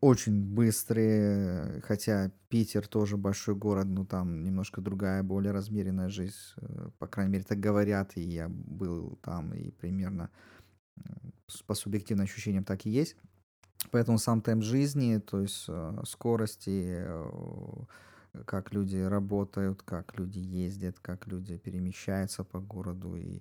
очень 0.00 0.42
быстрые, 0.42 1.80
хотя 1.82 2.30
Питер 2.48 2.86
тоже 2.86 3.16
большой 3.16 3.54
город, 3.54 3.86
но 3.86 4.04
там 4.04 4.42
немножко 4.42 4.80
другая, 4.80 5.22
более 5.22 5.52
размеренная 5.52 6.08
жизнь, 6.08 6.34
э, 6.56 6.90
по 6.98 7.06
крайней 7.06 7.32
мере, 7.32 7.44
так 7.44 7.60
говорят, 7.60 8.16
и 8.16 8.20
я 8.20 8.48
был 8.48 9.18
там, 9.22 9.54
и 9.54 9.70
примерно 9.70 10.30
по 11.66 11.74
субъективным 11.74 12.24
ощущениям 12.24 12.64
так 12.64 12.86
и 12.86 12.90
есть. 12.90 13.16
Поэтому 13.90 14.18
сам 14.18 14.40
темп 14.40 14.62
жизни, 14.62 15.18
то 15.18 15.40
есть 15.40 15.66
э, 15.68 16.02
скорости, 16.04 17.04
э, 17.06 18.44
как 18.44 18.72
люди 18.72 18.96
работают, 18.96 19.82
как 19.82 20.18
люди 20.18 20.38
ездят, 20.38 20.98
как 21.00 21.26
люди 21.26 21.56
перемещаются 21.56 22.44
по 22.44 22.60
городу, 22.60 23.16
и 23.16 23.40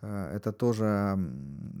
это 0.00 0.52
тоже, 0.52 1.18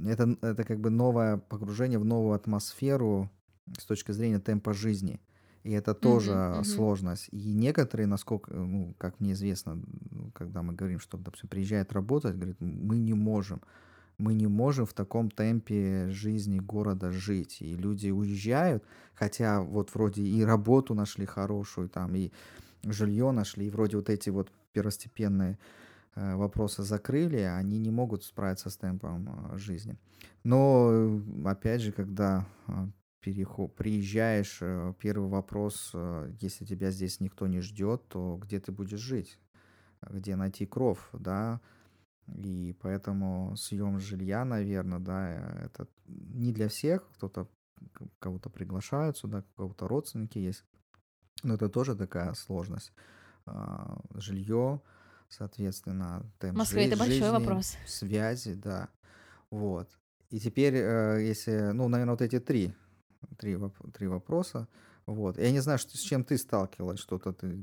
это, 0.08 0.36
это 0.42 0.64
как 0.64 0.80
бы 0.80 0.90
новое 0.90 1.36
погружение 1.36 2.00
в 2.00 2.04
новую 2.04 2.32
атмосферу, 2.32 3.30
с 3.78 3.84
точки 3.84 4.12
зрения 4.12 4.38
темпа 4.38 4.72
жизни. 4.72 5.20
И 5.64 5.72
это 5.72 5.94
тоже 5.94 6.32
mm-hmm, 6.32 6.64
сложность. 6.64 7.28
И 7.32 7.52
некоторые, 7.52 8.06
насколько, 8.06 8.54
ну, 8.54 8.94
как 8.96 9.20
мне 9.20 9.32
известно, 9.32 9.78
когда 10.32 10.62
мы 10.62 10.72
говорим, 10.72 11.00
что, 11.00 11.18
допустим, 11.18 11.48
приезжает 11.48 11.92
работать, 11.92 12.36
говорит, 12.36 12.56
мы 12.60 12.98
не 12.98 13.14
можем. 13.14 13.60
Мы 14.18 14.34
не 14.34 14.46
можем 14.46 14.86
в 14.86 14.94
таком 14.94 15.30
темпе 15.30 16.08
жизни 16.10 16.58
города 16.58 17.10
жить. 17.12 17.58
И 17.60 17.76
люди 17.76 18.10
уезжают, 18.10 18.84
хотя 19.14 19.60
вот 19.60 19.94
вроде 19.94 20.22
и 20.22 20.42
работу 20.42 20.94
нашли 20.94 21.26
хорошую, 21.26 21.88
там, 21.88 22.14
и 22.14 22.32
жилье 22.84 23.30
нашли, 23.32 23.66
и 23.66 23.70
вроде 23.70 23.96
вот 23.96 24.08
эти 24.08 24.30
вот 24.30 24.50
первостепенные 24.72 25.58
э, 26.14 26.34
вопросы 26.36 26.82
закрыли, 26.82 27.38
они 27.38 27.78
не 27.78 27.90
могут 27.90 28.24
справиться 28.24 28.70
с 28.70 28.76
темпом 28.76 29.28
э, 29.28 29.58
жизни. 29.58 29.96
Но, 30.44 31.20
опять 31.44 31.82
же, 31.82 31.92
когда 31.92 32.46
э, 32.68 32.72
переход, 33.20 33.74
приезжаешь, 33.74 34.60
первый 34.98 35.28
вопрос, 35.28 35.92
если 36.40 36.64
тебя 36.64 36.90
здесь 36.90 37.20
никто 37.20 37.46
не 37.46 37.60
ждет, 37.60 38.06
то 38.08 38.38
где 38.42 38.60
ты 38.60 38.72
будешь 38.72 39.00
жить? 39.00 39.38
Где 40.02 40.36
найти 40.36 40.66
кров, 40.66 41.08
да? 41.12 41.60
И 42.36 42.76
поэтому 42.80 43.56
съем 43.56 43.98
жилья, 43.98 44.44
наверное, 44.44 44.98
да, 44.98 45.30
это 45.64 45.88
не 46.06 46.52
для 46.52 46.68
всех, 46.68 47.08
кто-то 47.14 47.48
кого-то 48.18 48.50
приглашают 48.50 49.16
сюда, 49.16 49.44
у 49.56 49.56
кого-то 49.56 49.88
родственники 49.88 50.38
есть, 50.38 50.64
но 51.42 51.54
это 51.54 51.68
тоже 51.68 51.96
такая 51.96 52.34
сложность. 52.34 52.92
А, 53.46 53.98
Жилье, 54.14 54.80
соответственно, 55.28 56.22
темп 56.38 56.54
В 56.54 56.58
Москве 56.58 56.82
жи- 56.82 56.88
это 56.88 56.96
большой 56.98 57.14
жизни, 57.14 57.30
вопрос. 57.32 57.76
связи, 57.86 58.54
да. 58.54 58.88
Вот. 59.50 59.88
И 60.30 60.38
теперь, 60.38 60.74
э, 60.74 61.24
если, 61.26 61.70
ну, 61.72 61.88
наверное, 61.88 62.12
вот 62.12 62.20
эти 62.22 62.38
три, 62.40 62.74
три, 63.38 63.54
воп- 63.54 63.90
три 63.92 64.06
вопроса, 64.06 64.68
вот. 65.06 65.38
Я 65.38 65.50
не 65.50 65.60
знаю, 65.60 65.78
что, 65.78 65.90
с 65.90 66.00
чем 66.02 66.24
ты 66.24 66.36
сталкивалась, 66.38 67.00
что-то 67.00 67.32
ты 67.32 67.58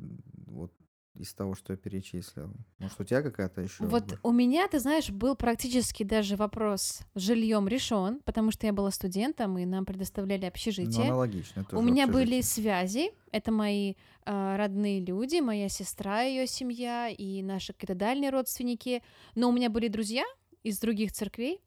вот 0.47 0.71
из 1.15 1.33
того, 1.33 1.55
что 1.55 1.71
я 1.71 1.77
перечислил? 1.77 2.51
Может, 2.79 2.99
у 2.99 3.03
тебя 3.05 3.21
какая-то 3.21 3.61
еще? 3.61 3.85
Вот 3.85 4.19
у 4.21 4.31
меня, 4.33 4.67
ты 4.67 4.79
знаешь, 4.79 5.09
был 5.09 5.35
практически 5.37 6.03
даже 6.03 6.35
вопрос 6.35 6.81
с 7.13 7.21
жильем 7.21 7.69
решен, 7.69 8.19
потому 8.25 8.51
что 8.51 8.67
я 8.67 8.73
была 8.73 8.91
студентом, 8.91 9.57
и 9.57 9.65
нам 9.65 9.85
предоставляли 9.85 10.41
Ну, 10.41 10.47
общежитие. 10.47 11.05
аналогично. 11.05 11.61
У 11.61 11.65
тоже 11.65 11.85
меня 11.87 12.07
были 12.07 12.39
общежитие. 12.39 12.43
связи, 12.43 13.11
это 13.31 13.51
мои 13.53 13.93
э, 14.25 14.55
родные 14.57 14.99
люди, 14.99 15.39
моя 15.39 15.69
сестра, 15.69 16.23
ее 16.23 16.47
семья 16.47 17.07
и 17.07 17.41
наши 17.41 17.71
какие-то 17.71 17.95
дальние 17.95 18.29
родственники. 18.31 19.01
Но 19.35 19.47
у 19.47 19.51
меня 19.53 19.69
были 19.69 19.87
друзья 19.87 20.25
из 20.63 20.79
других 20.79 21.13
церквей, 21.13 21.61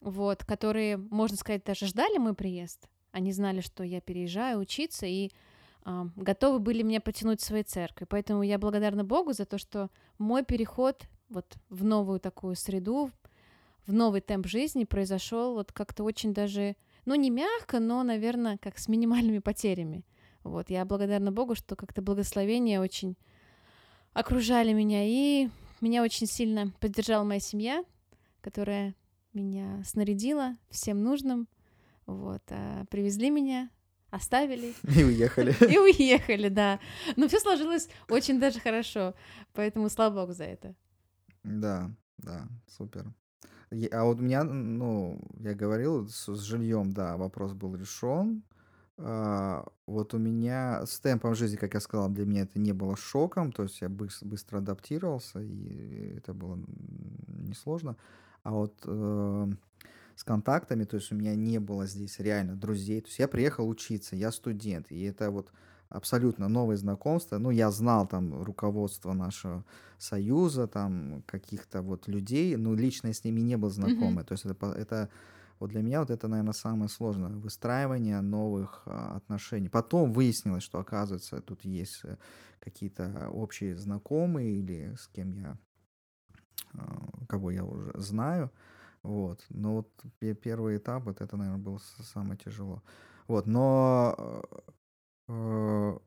вот, 0.00 0.42
которые, 0.44 0.96
можно 0.96 1.36
сказать, 1.36 1.64
даже 1.64 1.86
ждали 1.86 2.16
мой 2.16 2.32
приезд. 2.32 2.88
Они 3.16 3.32
знали, 3.32 3.62
что 3.62 3.82
я 3.82 4.02
переезжаю 4.02 4.58
учиться, 4.58 5.06
и 5.06 5.30
а, 5.84 6.08
готовы 6.16 6.58
были 6.58 6.82
меня 6.82 7.00
потянуть 7.00 7.40
в 7.40 7.44
своей 7.46 7.62
церкви. 7.62 8.04
Поэтому 8.04 8.42
я 8.42 8.58
благодарна 8.58 9.04
Богу 9.04 9.32
за 9.32 9.46
то, 9.46 9.56
что 9.56 9.88
мой 10.18 10.44
переход 10.44 11.06
вот 11.30 11.56
в 11.70 11.82
новую 11.82 12.20
такую 12.20 12.56
среду, 12.56 13.10
в 13.86 13.94
новый 13.94 14.20
темп 14.20 14.46
жизни 14.46 14.84
произошел 14.84 15.54
вот 15.54 15.72
как-то 15.72 16.04
очень 16.04 16.34
даже, 16.34 16.76
ну 17.06 17.14
не 17.14 17.30
мягко, 17.30 17.80
но, 17.80 18.02
наверное, 18.02 18.58
как 18.58 18.78
с 18.78 18.86
минимальными 18.86 19.38
потерями. 19.38 20.04
Вот 20.44 20.68
я 20.68 20.84
благодарна 20.84 21.32
Богу, 21.32 21.54
что 21.54 21.74
как-то 21.74 22.02
благословения 22.02 22.82
очень 22.82 23.16
окружали 24.12 24.74
меня, 24.74 25.04
и 25.04 25.48
меня 25.80 26.02
очень 26.02 26.26
сильно 26.26 26.70
поддержала 26.80 27.24
моя 27.24 27.40
семья, 27.40 27.82
которая 28.42 28.94
меня 29.32 29.82
снарядила 29.86 30.58
всем 30.68 31.02
нужным, 31.02 31.48
вот, 32.06 32.42
а 32.50 32.84
привезли 32.90 33.30
меня, 33.30 33.70
оставили 34.10 34.74
И 34.96 35.04
уехали. 35.04 35.54
и 35.72 35.78
уехали, 35.78 36.48
да. 36.48 36.80
Но 37.16 37.28
все 37.28 37.40
сложилось 37.40 37.88
очень 38.08 38.40
даже 38.40 38.60
хорошо, 38.60 39.14
поэтому 39.52 39.88
слава 39.90 40.14
богу 40.22 40.32
за 40.32 40.44
это. 40.44 40.74
Да, 41.44 41.90
да, 42.18 42.48
супер. 42.66 43.12
А 43.92 44.04
вот 44.04 44.20
у 44.20 44.22
меня, 44.22 44.44
ну, 44.44 45.20
я 45.40 45.54
говорил, 45.54 46.08
с, 46.08 46.28
с 46.34 46.40
жильем, 46.42 46.92
да, 46.92 47.16
вопрос 47.16 47.52
был 47.52 47.74
решен. 47.74 48.42
А, 48.98 49.66
вот 49.86 50.14
у 50.14 50.18
меня 50.18 50.86
с 50.86 51.00
темпом 51.00 51.34
жизни, 51.34 51.56
как 51.56 51.74
я 51.74 51.80
сказал, 51.80 52.08
для 52.08 52.24
меня 52.24 52.42
это 52.42 52.58
не 52.58 52.72
было 52.72 52.96
шоком, 52.96 53.52
то 53.52 53.64
есть 53.64 53.80
я 53.80 53.88
быс- 53.88 54.24
быстро 54.24 54.58
адаптировался, 54.58 55.40
и 55.40 56.16
это 56.16 56.32
было 56.32 56.58
несложно. 57.26 57.96
А 58.42 58.52
вот 58.52 58.74
э, 58.84 59.48
с 60.16 60.24
контактами, 60.24 60.84
то 60.84 60.96
есть 60.96 61.12
у 61.12 61.14
меня 61.14 61.34
не 61.34 61.60
было 61.60 61.86
здесь 61.86 62.18
реально 62.18 62.56
друзей. 62.56 63.02
То 63.02 63.08
есть 63.08 63.18
я 63.18 63.28
приехал 63.28 63.68
учиться, 63.68 64.16
я 64.16 64.32
студент, 64.32 64.90
и 64.90 65.02
это 65.02 65.30
вот 65.30 65.52
абсолютно 65.88 66.48
новые 66.48 66.78
знакомства. 66.78 67.38
Ну, 67.38 67.50
я 67.50 67.70
знал 67.70 68.08
там 68.08 68.42
руководство 68.42 69.12
нашего 69.12 69.64
союза, 69.98 70.66
там 70.66 71.22
каких-то 71.26 71.82
вот 71.82 72.08
людей, 72.08 72.56
но 72.56 72.74
лично 72.74 73.08
я 73.08 73.12
с 73.12 73.24
ними 73.24 73.40
не 73.40 73.56
был 73.56 73.70
знакомый. 73.70 74.24
То 74.24 74.32
есть 74.32 74.46
это, 74.46 74.72
это 74.72 75.10
вот 75.60 75.70
для 75.70 75.82
меня 75.82 76.00
вот 76.00 76.10
это, 76.10 76.28
наверное, 76.28 76.52
самое 76.52 76.88
сложное 76.88 77.30
выстраивание 77.30 78.20
новых 78.20 78.82
а, 78.86 79.16
отношений. 79.16 79.68
Потом 79.68 80.12
выяснилось, 80.12 80.62
что 80.62 80.78
оказывается 80.78 81.40
тут 81.40 81.64
есть 81.64 82.00
э, 82.04 82.16
какие-то 82.60 83.28
общие 83.30 83.76
знакомые 83.76 84.56
или 84.56 84.94
с 84.98 85.08
кем 85.08 85.32
я 85.32 85.58
а, 86.74 87.08
кого 87.28 87.50
я 87.50 87.64
уже 87.64 87.92
знаю. 87.94 88.50
Вот. 89.06 89.44
Но 89.50 89.76
вот 89.76 89.88
пе- 90.18 90.34
первый 90.34 90.78
этап, 90.78 91.04
вот 91.04 91.20
это, 91.20 91.36
наверное, 91.36 91.62
было 91.62 91.78
самое 91.78 92.36
тяжело. 92.36 92.82
Вот. 93.28 93.46
Но 93.46 94.42
э, 95.28 95.98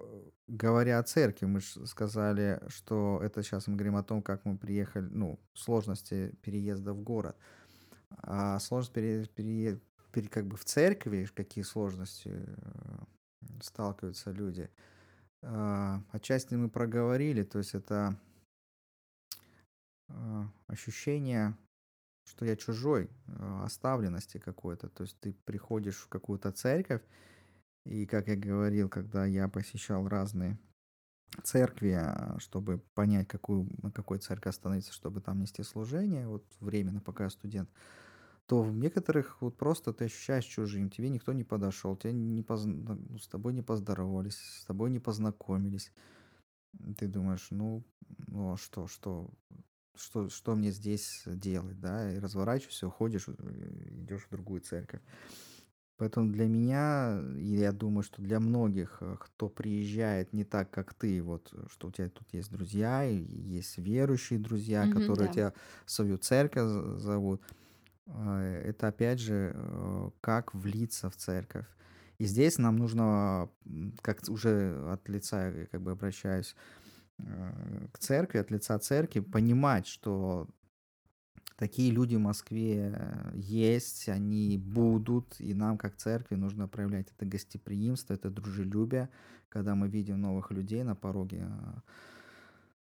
говоря 0.48 1.00
о 1.00 1.04
церкви, 1.04 1.46
мы 1.46 1.62
же 1.62 1.88
сказали, 1.88 2.62
что 2.68 3.22
это 3.24 3.42
сейчас 3.42 3.68
мы 3.68 3.76
говорим 3.76 3.96
о 3.96 4.04
том, 4.04 4.22
как 4.22 4.44
мы 4.44 4.58
приехали, 4.58 5.08
ну, 5.12 5.40
сложности 5.54 6.36
переезда 6.42 6.94
в 6.94 7.02
город. 7.02 7.38
А 8.18 8.60
сложность 8.60 8.92
пере, 8.92 9.26
пере- 9.28 9.80
пере- 10.12 10.28
как 10.28 10.46
бы 10.46 10.58
в 10.58 10.66
церкви, 10.66 11.26
какие 11.34 11.64
сложности 11.64 12.32
э, 12.34 13.06
сталкиваются 13.62 14.32
люди. 14.32 14.70
Отчасти 16.12 16.56
мы 16.56 16.70
проговорили, 16.70 17.44
то 17.44 17.60
есть 17.60 17.74
это 17.74 18.20
ощущение, 20.68 21.56
что 22.30 22.46
я 22.46 22.56
чужой, 22.56 23.10
а, 23.28 23.66
оставленности 23.66 24.38
какой-то. 24.38 24.90
То 24.90 25.04
есть 25.04 25.20
ты 25.20 25.34
приходишь 25.34 25.98
в 25.98 26.08
какую-то 26.08 26.52
церковь, 26.52 27.02
и, 27.86 28.06
как 28.06 28.28
я 28.28 28.36
говорил, 28.36 28.90
когда 28.90 29.26
я 29.26 29.48
посещал 29.48 30.08
разные 30.08 30.60
церкви, 31.44 31.92
а, 31.92 32.38
чтобы 32.40 32.80
понять, 32.94 33.28
какую, 33.28 33.68
на 33.82 33.92
какой 33.92 34.20
церкви 34.20 34.50
остановиться, 34.50 34.94
чтобы 34.94 35.22
там 35.22 35.40
нести 35.40 35.64
служение, 35.64 36.28
вот 36.28 36.46
временно, 36.60 37.02
пока 37.02 37.26
я 37.26 37.30
студент, 37.30 37.70
то 38.46 38.62
в 38.62 38.76
некоторых 38.76 39.42
вот 39.42 39.58
просто 39.58 39.94
ты 39.94 40.06
ощущаешь 40.06 40.46
чужим, 40.46 40.90
тебе 40.90 41.10
никто 41.10 41.34
не 41.34 41.44
подошел, 41.44 41.96
тебе 41.96 42.14
не 42.14 42.44
позна- 42.44 42.96
ну, 43.10 43.18
с 43.18 43.28
тобой 43.28 43.54
не 43.54 43.62
поздоровались, 43.62 44.38
с 44.38 44.66
тобой 44.66 44.90
не 44.90 45.00
познакомились. 45.00 45.92
Ты 46.98 47.08
думаешь, 47.08 47.48
ну, 47.52 47.84
ну 48.28 48.54
а 48.54 48.58
что, 48.58 48.88
что, 48.88 49.32
что, 50.00 50.30
что 50.30 50.56
мне 50.56 50.72
здесь 50.72 51.24
делать, 51.28 51.80
да, 51.80 52.12
и 52.14 52.20
разворачиваешься, 52.20 52.88
уходишь, 52.88 53.28
э, 53.28 53.34
идешь 53.92 54.26
в 54.28 54.32
другую 54.32 54.62
церковь. 54.62 55.02
Поэтому 55.98 56.32
для 56.32 56.48
меня, 56.48 57.22
и 57.38 57.58
я 57.58 57.74
думаю, 57.74 58.04
что 58.04 58.22
для 58.22 58.40
многих, 58.40 58.98
э, 59.02 59.18
кто 59.20 59.50
приезжает 59.50 60.32
не 60.34 60.46
так, 60.46 60.72
как 60.72 60.94
ты, 60.94 61.22
вот, 61.22 61.50
э, 61.54 61.66
что 61.70 61.90
у 61.90 61.92
тебя 61.92 62.10
тут 62.10 62.34
есть 62.34 62.52
друзья, 62.52 63.04
и 63.06 63.16
есть 63.18 63.78
верующие 63.78 64.40
друзья, 64.40 64.84
Мгм, 64.86 64.94
которые 64.94 65.28
да. 65.28 65.34
тебя 65.34 65.54
в 65.86 65.92
свою 65.92 66.18
церковь 66.18 67.02
зовут, 67.02 67.42
э, 68.08 68.62
это 68.66 68.88
опять 68.90 69.20
же, 69.20 69.52
э, 69.56 70.10
как 70.22 70.54
влиться 70.56 71.10
в 71.10 71.16
церковь. 71.18 71.68
И 72.18 72.26
здесь 72.26 72.58
нам 72.58 72.78
нужно, 72.78 73.50
как 74.02 74.22
уже 74.30 74.76
от 74.92 75.08
лица, 75.10 75.50
я 75.50 75.66
как 75.68 75.82
бы 75.82 75.92
обращаюсь 75.92 76.56
э, 76.56 76.79
к 77.92 78.00
церкви, 78.00 78.40
от 78.40 78.52
лица 78.52 78.78
церкви, 78.80 79.20
понимать, 79.20 79.88
что 79.88 80.48
такие 81.60 81.92
люди 81.92 82.16
в 82.16 82.22
Москве 82.22 82.94
э, 82.96 83.32
есть, 83.36 84.08
они 84.08 84.58
будут, 84.58 85.36
и 85.40 85.54
нам, 85.54 85.78
как 85.78 85.98
церкви, 85.98 86.36
нужно 86.36 86.68
проявлять 86.68 87.12
это 87.16 87.26
гостеприимство, 87.26 88.14
это 88.14 88.30
дружелюбие, 88.30 89.10
когда 89.50 89.76
мы 89.76 89.90
видим 89.90 90.22
новых 90.22 90.52
людей 90.52 90.84
на 90.84 90.96
пороге 90.96 91.48
э, 91.50 91.80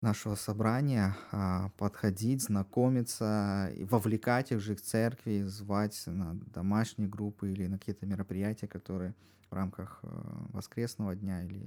нашего 0.00 0.34
собрания, 0.34 1.16
а, 1.30 1.70
подходить, 1.76 2.42
знакомиться, 2.42 3.70
вовлекать 3.80 4.52
их 4.52 4.60
же 4.60 4.76
к 4.76 4.80
церкви, 4.80 5.42
звать 5.42 6.02
на 6.06 6.34
домашние 6.54 7.08
группы 7.08 7.50
или 7.50 7.66
на 7.66 7.78
какие-то 7.78 8.06
мероприятия, 8.06 8.68
которые 8.68 9.14
в 9.50 9.54
рамках 9.54 9.98
э, 10.02 10.08
воскресного 10.52 11.16
дня 11.16 11.42
или 11.44 11.66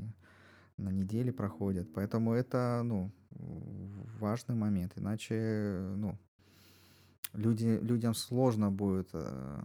на 0.77 0.89
неделе 0.89 1.31
проходят. 1.31 1.87
Поэтому 1.93 2.33
это, 2.33 2.81
ну, 2.83 3.11
важный 4.19 4.55
момент. 4.55 4.93
Иначе, 4.95 5.93
ну, 5.97 6.17
люди, 7.33 7.79
людям 7.81 8.13
сложно 8.13 8.71
будет 8.71 9.09
э, 9.13 9.63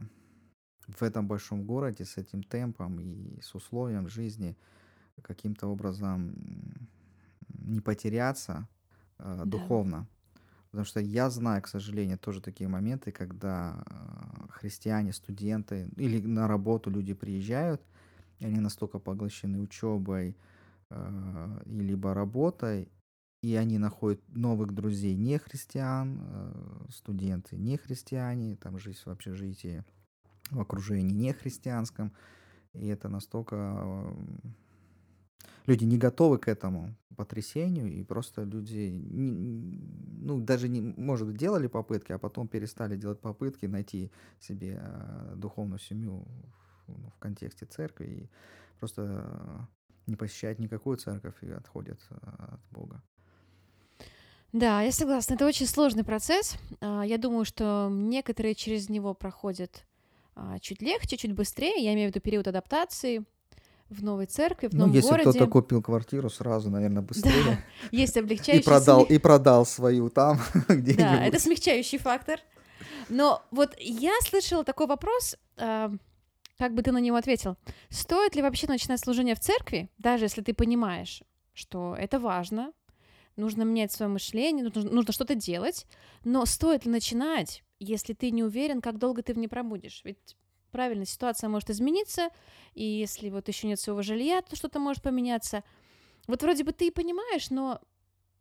в 0.87 1.03
этом 1.03 1.27
большом 1.27 1.65
городе 1.65 2.05
с 2.05 2.17
этим 2.17 2.43
темпом 2.43 3.01
и 3.01 3.41
с 3.41 3.55
условием 3.55 4.09
жизни 4.09 4.57
каким-то 5.23 5.67
образом 5.69 6.35
не 7.49 7.81
потеряться 7.81 8.69
э, 9.19 9.37
Да. 9.39 9.45
духовно. 9.45 10.07
Потому 10.71 10.85
что 10.85 11.01
я 11.01 11.31
знаю, 11.31 11.63
к 11.63 11.69
сожалению, 11.69 12.19
тоже 12.19 12.41
такие 12.41 12.69
моменты, 12.69 13.11
когда 13.11 13.83
э, 13.87 14.49
христиане, 14.51 15.13
студенты 15.13 15.89
или 15.97 16.21
на 16.21 16.47
работу 16.47 16.91
люди 16.91 17.15
приезжают, 17.15 17.81
и 18.39 18.47
они 18.47 18.61
настолько 18.61 18.99
поглощены 18.99 19.61
учебой 19.61 20.31
э, 20.31 20.35
и 20.91 21.81
либо 21.81 22.15
работой, 22.15 22.89
и 23.43 23.55
они 23.55 23.79
находят 23.79 24.21
новых 24.29 24.73
друзей 24.73 25.15
не 25.15 25.39
христиан, 25.39 26.19
э, 26.21 26.87
студенты 26.91 27.57
не 27.57 27.77
христиане, 27.77 28.57
там 28.57 28.79
жизнь 28.79 29.01
в 29.05 29.09
общежитии, 29.09 29.85
в 30.51 30.61
окружении 30.61 31.13
не 31.13 31.33
христианском, 31.33 32.13
и 32.73 32.87
это 32.89 33.09
настолько 33.09 33.57
э, 33.57 34.15
люди 35.67 35.85
не 35.85 35.99
готовы 35.99 36.39
к 36.39 36.49
этому 36.49 36.97
потрясению, 37.17 37.93
и 37.93 38.03
просто 38.03 38.43
люди, 38.43 38.91
ну, 39.11 40.41
даже 40.41 40.69
не, 40.69 40.81
может 40.81 41.37
делали 41.37 41.69
попытки, 41.69 42.13
а 42.13 42.19
потом 42.19 42.49
перестали 42.49 42.97
делать 42.97 43.21
попытки 43.21 43.67
найти 43.67 44.11
себе 44.41 44.81
духовную 45.37 45.79
семью 45.79 46.25
в, 46.87 46.93
ну, 46.93 47.11
в 47.11 47.19
контексте 47.19 47.67
церкви, 47.67 48.07
и 48.07 48.31
просто 48.79 49.69
не 50.09 50.17
посещают 50.17 50.59
никакую 50.59 50.97
церковь 50.97 51.35
и 51.43 51.51
отходят 51.51 52.01
э, 52.11 52.15
от 52.55 52.61
Бога. 52.71 53.03
Да, 54.53 54.81
я 54.83 54.93
согласна. 54.93 55.35
Это 55.35 55.47
очень 55.47 55.67
сложный 55.67 56.05
процесс. 56.05 56.57
А, 56.81 57.03
Я 57.05 57.19
думаю, 57.19 57.45
что 57.45 57.89
некоторые 57.91 58.55
через 58.55 58.89
него 58.89 59.13
проходят 59.15 59.85
а, 60.35 60.59
чуть 60.59 60.81
легче, 60.81 61.17
чуть 61.19 61.35
быстрее. 61.35 61.83
Я 61.83 61.93
имею 61.93 62.11
в 62.11 62.15
виду 62.15 62.23
период 62.23 62.49
адаптации 62.49 63.25
в 63.91 64.03
новой 64.03 64.27
церкви, 64.27 64.69
в 64.69 64.73
Ну, 64.73 64.81
новом 64.81 64.93
если 64.95 65.09
городе. 65.11 65.31
кто-то 65.31 65.47
купил 65.51 65.83
квартиру, 65.83 66.31
сразу, 66.31 66.71
наверное, 66.71 67.03
быстрее. 67.03 67.63
Есть 67.91 68.17
И 68.17 68.21
облегчающий 68.21 68.65
продал, 68.65 69.03
сме- 69.05 69.09
и 69.15 69.19
продал 69.19 69.67
свою 69.67 70.09
там 70.09 70.39
Да, 70.69 70.75
где-нибудь. 70.77 71.27
это 71.29 71.39
смягчающий 71.41 71.99
фактор. 71.99 72.41
Но 73.11 73.43
вот 73.51 73.75
я 73.79 74.13
слышала 74.23 74.65
такой 74.65 74.87
вопрос, 74.87 75.37
а, 75.59 75.91
как 76.59 76.75
бы 76.75 76.83
ты 76.83 76.93
на 76.93 76.99
него 76.99 77.17
ответил? 77.17 77.57
Стоит 77.89 78.35
ли 78.35 78.43
вообще 78.43 78.67
начинать 78.67 79.01
служение 79.01 79.35
в 79.35 79.41
церкви, 79.41 79.89
даже 79.99 80.25
если 80.25 80.43
ты 80.43 80.53
понимаешь, 80.53 81.23
что 81.55 81.95
это 81.97 82.19
важно, 82.19 82.73
нужно 83.37 83.63
менять 83.63 83.93
свое 83.93 84.11
мышление, 84.11 84.65
нужно, 84.65 84.83
нужно 84.91 85.13
что-то 85.13 85.35
делать, 85.35 85.87
но 86.25 86.45
стоит 86.45 86.85
ли 86.85 86.91
начинать, 86.91 87.63
если 87.79 88.13
ты 88.13 88.31
не 88.31 88.43
уверен, 88.43 88.81
как 88.81 88.99
долго 88.99 89.23
ты 89.23 89.33
в 89.33 89.39
ней 89.39 89.49
пробудешь? 89.49 90.03
Ведь 90.05 90.37
правильно, 90.73 91.05
ситуация 91.05 91.49
может 91.49 91.71
измениться, 91.71 92.29
и 92.75 92.85
если 92.85 93.31
вот 93.31 93.49
еще 93.49 93.69
нет 93.69 93.79
своего 93.79 94.03
жилья, 94.03 94.43
то 94.43 94.57
что-то 94.57 94.81
может 94.81 95.03
поменяться. 95.03 95.63
Вот 96.27 96.43
вроде 96.43 96.65
бы 96.65 96.73
ты 96.73 96.89
и 96.89 96.91
понимаешь, 96.91 97.51
но, 97.51 97.81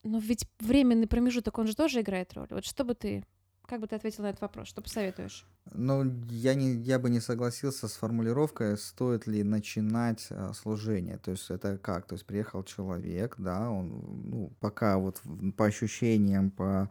но 0.04 0.18
ведь 0.18 0.46
временный 0.60 1.08
промежуток, 1.08 1.58
он 1.60 1.68
же 1.68 1.76
тоже 1.76 2.02
играет 2.02 2.34
роль. 2.34 2.48
Вот 2.50 2.66
что 2.66 2.84
бы 2.84 2.96
ты, 2.96 3.24
как 3.68 3.82
бы 3.82 3.88
ты 3.88 3.96
ответил 3.96 4.24
на 4.24 4.30
этот 4.30 4.42
вопрос, 4.42 4.70
что 4.70 4.82
посоветуешь? 4.82 5.46
Ну, 5.74 6.10
я, 6.30 6.56
не, 6.56 6.74
я 6.74 7.00
бы 7.00 7.10
не 7.10 7.20
согласился 7.20 7.88
с 7.88 7.94
формулировкой, 7.94 8.78
стоит 8.78 9.28
ли 9.28 9.44
начинать 9.44 10.28
а, 10.30 10.54
служение. 10.54 11.18
То 11.18 11.32
есть 11.32 11.50
это 11.52 11.78
как? 11.78 12.08
То 12.08 12.16
есть 12.16 12.26
приехал 12.26 12.64
человек, 12.64 13.36
да, 13.38 13.70
он, 13.70 14.24
ну, 14.26 14.52
пока 14.60 14.98
вот 14.98 15.22
по 15.58 15.66
ощущениям, 15.66 16.50
по 16.50 16.90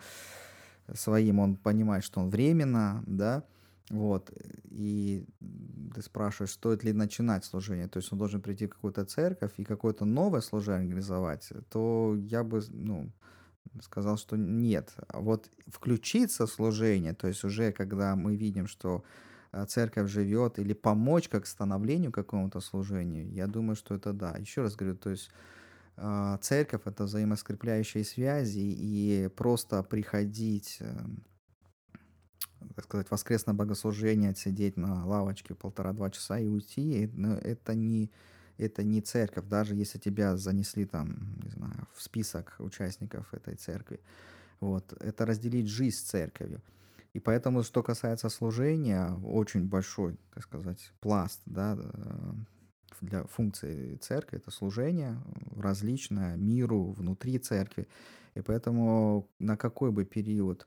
своим 0.95 1.39
он 1.39 1.57
понимает, 1.57 2.05
что 2.05 2.21
он 2.21 2.31
временно, 2.31 3.03
да, 3.07 3.45
вот, 3.89 4.31
и 4.65 5.25
ты 5.95 6.03
спрашиваешь, 6.03 6.53
стоит 6.53 6.85
ли 6.85 6.93
начинать 6.93 7.45
служение, 7.45 7.89
то 7.89 7.99
есть 7.99 8.13
он 8.13 8.19
должен 8.19 8.43
прийти 8.43 8.67
в 8.67 8.71
какую-то 8.71 9.05
церковь 9.05 9.53
и 9.57 9.65
какое-то 9.65 10.05
новое 10.05 10.41
служение 10.41 10.83
организовать, 10.83 11.49
то 11.71 12.17
я 12.17 12.45
бы, 12.45 12.63
ну, 12.69 13.11
сказал, 13.83 14.17
что 14.17 14.37
нет. 14.37 14.95
А 15.09 15.21
вот 15.21 15.51
включиться 15.67 16.47
в 16.47 16.51
служение, 16.51 17.15
то 17.15 17.29
есть 17.29 17.45
уже 17.45 17.73
когда 17.73 18.17
мы 18.17 18.37
видим, 18.37 18.67
что 18.67 19.05
а, 19.53 19.67
церковь 19.67 20.11
живет, 20.11 20.59
или 20.59 20.73
помочь 20.73 21.29
как 21.29 21.47
становлению 21.47 22.13
какому-то 22.13 22.61
служению, 22.61 23.31
я 23.31 23.47
думаю, 23.47 23.77
что 23.77 23.95
это 23.95 24.13
да. 24.13 24.37
Еще 24.39 24.63
раз 24.63 24.77
говорю, 24.77 24.97
то 24.97 25.11
есть 25.11 25.31
а, 25.97 26.37
церковь 26.39 26.83
это 26.85 27.05
взаимоскрепляющие 27.05 28.05
связи, 28.05 28.59
и 28.59 29.29
просто 29.35 29.83
приходить, 29.83 30.77
эм, 30.81 31.25
так 32.75 32.85
сказать, 32.85 33.11
воскресное 33.11 33.55
богослужение, 33.55 34.35
сидеть 34.35 34.77
на 34.77 35.07
лавочке 35.07 35.55
полтора-два 35.55 36.11
часа 36.11 36.39
и 36.39 36.49
уйти, 36.49 37.11
ну, 37.15 37.33
это 37.35 37.75
не, 37.75 38.11
это 38.59 38.83
не 38.83 39.01
церковь, 39.01 39.47
даже 39.47 39.75
если 39.75 39.99
тебя 39.99 40.37
занесли 40.37 40.85
там, 40.85 41.39
не 41.43 41.51
знаю, 41.51 41.87
в 41.95 42.03
список 42.03 42.57
участников 42.59 43.33
этой 43.35 43.57
церкви. 43.57 44.01
Вот, 44.61 44.93
это 45.01 45.27
разделить 45.27 45.69
жизнь 45.69 45.97
с 45.97 46.03
церковью. 46.03 46.63
И 47.13 47.21
поэтому, 47.21 47.63
что 47.63 47.83
касается 47.83 48.29
служения, 48.29 49.11
очень 49.25 49.67
большой, 49.69 50.19
так 50.35 50.43
сказать, 50.45 50.93
пласт, 51.01 51.41
да, 51.47 51.77
э, 51.79 52.33
для 53.01 53.25
функции 53.25 53.97
церкви 53.97 54.39
это 54.39 54.51
служение 54.51 55.21
различное 55.57 56.37
миру 56.37 56.93
внутри 56.93 57.39
церкви. 57.39 57.89
И 58.35 58.41
поэтому 58.43 59.29
на 59.39 59.57
какой 59.57 59.91
бы 59.93 60.05
период 60.05 60.67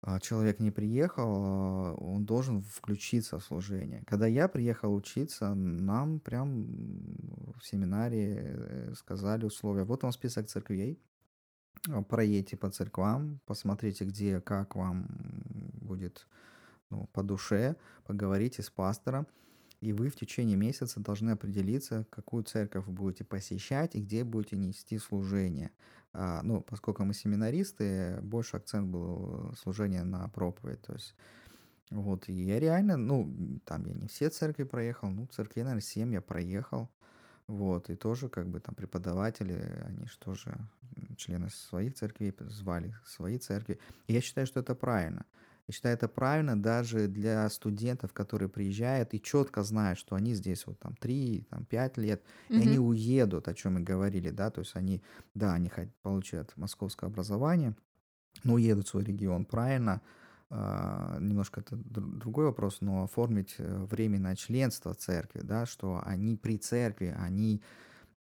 а, 0.00 0.20
человек 0.20 0.60
не 0.60 0.70
приехал, 0.70 1.28
а, 1.28 1.94
он 1.94 2.24
должен 2.24 2.62
включиться 2.62 3.38
в 3.38 3.44
служение. 3.44 4.04
Когда 4.06 4.26
я 4.26 4.48
приехал 4.48 4.94
учиться, 4.94 5.54
нам 5.54 6.20
прям 6.20 6.66
в 7.58 7.66
семинарии 7.66 8.38
э, 8.38 8.94
сказали 8.94 9.44
условия. 9.44 9.84
Вот 9.84 10.02
вам 10.02 10.12
список 10.12 10.46
церквей, 10.46 11.00
а, 11.88 12.02
проедьте 12.02 12.56
по 12.56 12.70
церквам, 12.70 13.40
посмотрите, 13.44 14.04
где, 14.04 14.40
как 14.40 14.76
вам 14.76 15.08
будет 15.80 16.28
ну, 16.90 17.08
по 17.12 17.22
душе, 17.22 17.76
поговорите 18.06 18.62
с 18.62 18.70
пастором, 18.70 19.26
и 19.80 19.92
вы 19.92 20.08
в 20.08 20.16
течение 20.16 20.56
месяца 20.56 21.00
должны 21.00 21.30
определиться, 21.30 22.06
какую 22.10 22.44
церковь 22.44 22.86
будете 22.86 23.24
посещать 23.24 23.94
и 23.94 24.00
где 24.00 24.24
будете 24.24 24.56
нести 24.56 24.98
служение. 24.98 25.70
А, 26.12 26.42
ну, 26.42 26.62
поскольку 26.62 27.04
мы 27.04 27.14
семинаристы, 27.14 28.18
больше 28.22 28.56
акцент 28.56 28.88
был 28.88 29.54
служение 29.60 30.04
на 30.04 30.28
проповедь, 30.28 30.82
то 30.82 30.94
есть 30.94 31.14
вот, 31.90 32.28
и 32.28 32.32
я 32.32 32.60
реально, 32.60 32.96
ну, 32.96 33.60
там 33.64 33.86
я 33.86 33.94
не 33.94 34.08
все 34.08 34.28
церкви 34.28 34.64
проехал, 34.64 35.08
ну, 35.08 35.26
церкви, 35.26 35.60
наверное, 35.60 35.80
7 35.80 36.12
я 36.12 36.20
проехал, 36.20 36.90
вот, 37.46 37.88
и 37.88 37.96
тоже 37.96 38.28
как 38.28 38.48
бы 38.48 38.60
там 38.60 38.74
преподаватели, 38.74 39.54
они 39.86 40.06
же 40.06 40.18
тоже 40.18 40.54
члены 41.16 41.48
своих 41.48 41.94
церквей 41.94 42.34
звали 42.40 42.94
свои 43.06 43.38
церкви. 43.38 43.78
И 44.06 44.12
я 44.12 44.20
считаю, 44.20 44.46
что 44.46 44.60
это 44.60 44.74
правильно. 44.74 45.24
Я 45.68 45.74
считаю, 45.74 45.94
это 45.96 46.08
правильно 46.08 46.60
даже 46.60 47.08
для 47.08 47.48
студентов, 47.50 48.14
которые 48.14 48.48
приезжают 48.48 49.12
и 49.12 49.20
четко 49.20 49.62
знают, 49.62 49.98
что 49.98 50.16
они 50.16 50.32
здесь 50.34 50.66
вот 50.66 50.78
там 50.78 50.96
3, 50.96 51.46
там 51.50 51.66
5 51.66 51.98
лет, 51.98 52.22
и 52.48 52.56
они 52.56 52.78
уедут, 52.78 53.48
о 53.48 53.54
чем 53.54 53.74
мы 53.74 53.80
говорили, 53.80 54.30
да, 54.30 54.50
то 54.50 54.60
есть 54.62 54.74
они, 54.76 55.02
да, 55.34 55.52
они 55.52 55.70
получат 56.02 56.56
московское 56.56 57.10
образование, 57.10 57.76
но 58.44 58.54
уедут 58.54 58.86
в 58.86 58.90
свой 58.90 59.04
регион, 59.04 59.44
правильно, 59.44 60.00
а, 60.50 61.18
немножко 61.20 61.60
это 61.60 61.76
дру- 61.76 62.16
другой 62.16 62.46
вопрос, 62.46 62.80
но 62.80 63.04
оформить 63.04 63.56
э, 63.58 63.84
временное 63.90 64.36
членство 64.36 64.94
церкви, 64.94 65.40
да, 65.42 65.66
что 65.66 66.00
они 66.06 66.36
при 66.36 66.56
церкви, 66.56 67.14
они, 67.18 67.60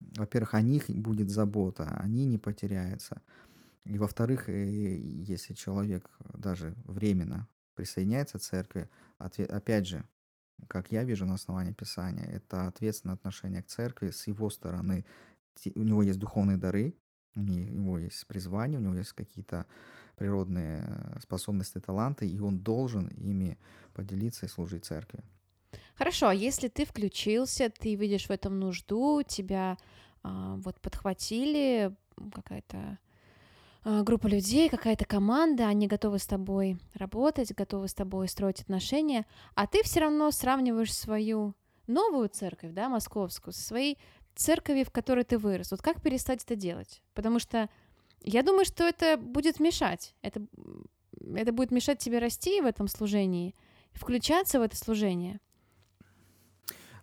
во-первых, 0.00 0.54
о 0.54 0.62
них 0.62 0.90
будет 0.90 1.30
забота, 1.30 1.88
они 1.98 2.26
не 2.26 2.38
потеряются. 2.38 3.22
И 3.84 3.98
во-вторых, 3.98 4.48
э, 4.48 4.96
если 4.96 5.54
человек 5.54 6.10
даже 6.34 6.74
временно 6.84 7.48
присоединяется 7.74 8.38
к 8.38 8.42
церкви, 8.42 8.88
опять 9.18 9.86
же, 9.86 10.04
как 10.68 10.92
я 10.92 11.04
вижу 11.04 11.26
на 11.26 11.34
основании 11.34 11.72
Писания, 11.72 12.24
это 12.24 12.66
ответственное 12.66 13.14
отношение 13.14 13.62
к 13.62 13.66
церкви 13.66 14.10
с 14.10 14.26
его 14.26 14.50
стороны. 14.50 15.04
У 15.74 15.82
него 15.82 16.02
есть 16.02 16.18
духовные 16.18 16.56
дары, 16.56 16.94
у 17.34 17.40
не- 17.40 17.70
у 17.70 17.78
него 17.78 17.98
есть 17.98 18.26
призвание, 18.26 18.78
у 18.78 18.82
него 18.82 18.94
есть 18.94 19.12
какие-то 19.12 19.66
природные 20.16 20.84
э, 20.86 21.20
способности, 21.20 21.80
таланты, 21.80 22.28
и 22.28 22.38
он 22.40 22.58
должен 22.58 23.08
ими 23.08 23.58
поделиться 23.94 24.46
и 24.46 24.48
служить 24.48 24.84
церкви. 24.84 25.22
Хорошо, 25.94 26.28
а 26.28 26.34
если 26.34 26.68
ты 26.68 26.84
включился, 26.84 27.70
ты 27.70 27.94
видишь 27.94 28.26
в 28.26 28.30
этом 28.30 28.58
нужду, 28.58 29.22
тебя 29.22 29.76
а, 30.22 30.56
вот 30.56 30.80
подхватили, 30.80 31.94
какая-то 32.34 32.98
группа 33.84 34.26
людей, 34.26 34.68
какая-то 34.68 35.04
команда, 35.04 35.66
они 35.66 35.86
готовы 35.86 36.18
с 36.18 36.26
тобой 36.26 36.78
работать, 36.94 37.54
готовы 37.54 37.88
с 37.88 37.94
тобой 37.94 38.28
строить 38.28 38.60
отношения, 38.60 39.26
а 39.54 39.66
ты 39.66 39.82
все 39.82 40.00
равно 40.00 40.30
сравниваешь 40.30 40.94
свою 40.94 41.54
новую 41.86 42.28
церковь, 42.28 42.72
да, 42.72 42.88
московскую, 42.88 43.52
со 43.52 43.62
своей 43.62 43.98
церковью, 44.34 44.84
в 44.84 44.90
которой 44.90 45.24
ты 45.24 45.38
вырос. 45.38 45.70
Вот 45.70 45.82
как 45.82 46.02
перестать 46.02 46.42
это 46.44 46.56
делать? 46.56 47.02
Потому 47.14 47.38
что 47.38 47.68
я 48.22 48.42
думаю, 48.42 48.64
что 48.64 48.84
это 48.84 49.16
будет 49.16 49.60
мешать. 49.60 50.14
Это, 50.22 50.42
это 51.34 51.52
будет 51.52 51.70
мешать 51.70 51.98
тебе 51.98 52.18
расти 52.18 52.60
в 52.60 52.66
этом 52.66 52.88
служении, 52.88 53.54
включаться 53.92 54.58
в 54.58 54.62
это 54.62 54.76
служение. 54.76 55.40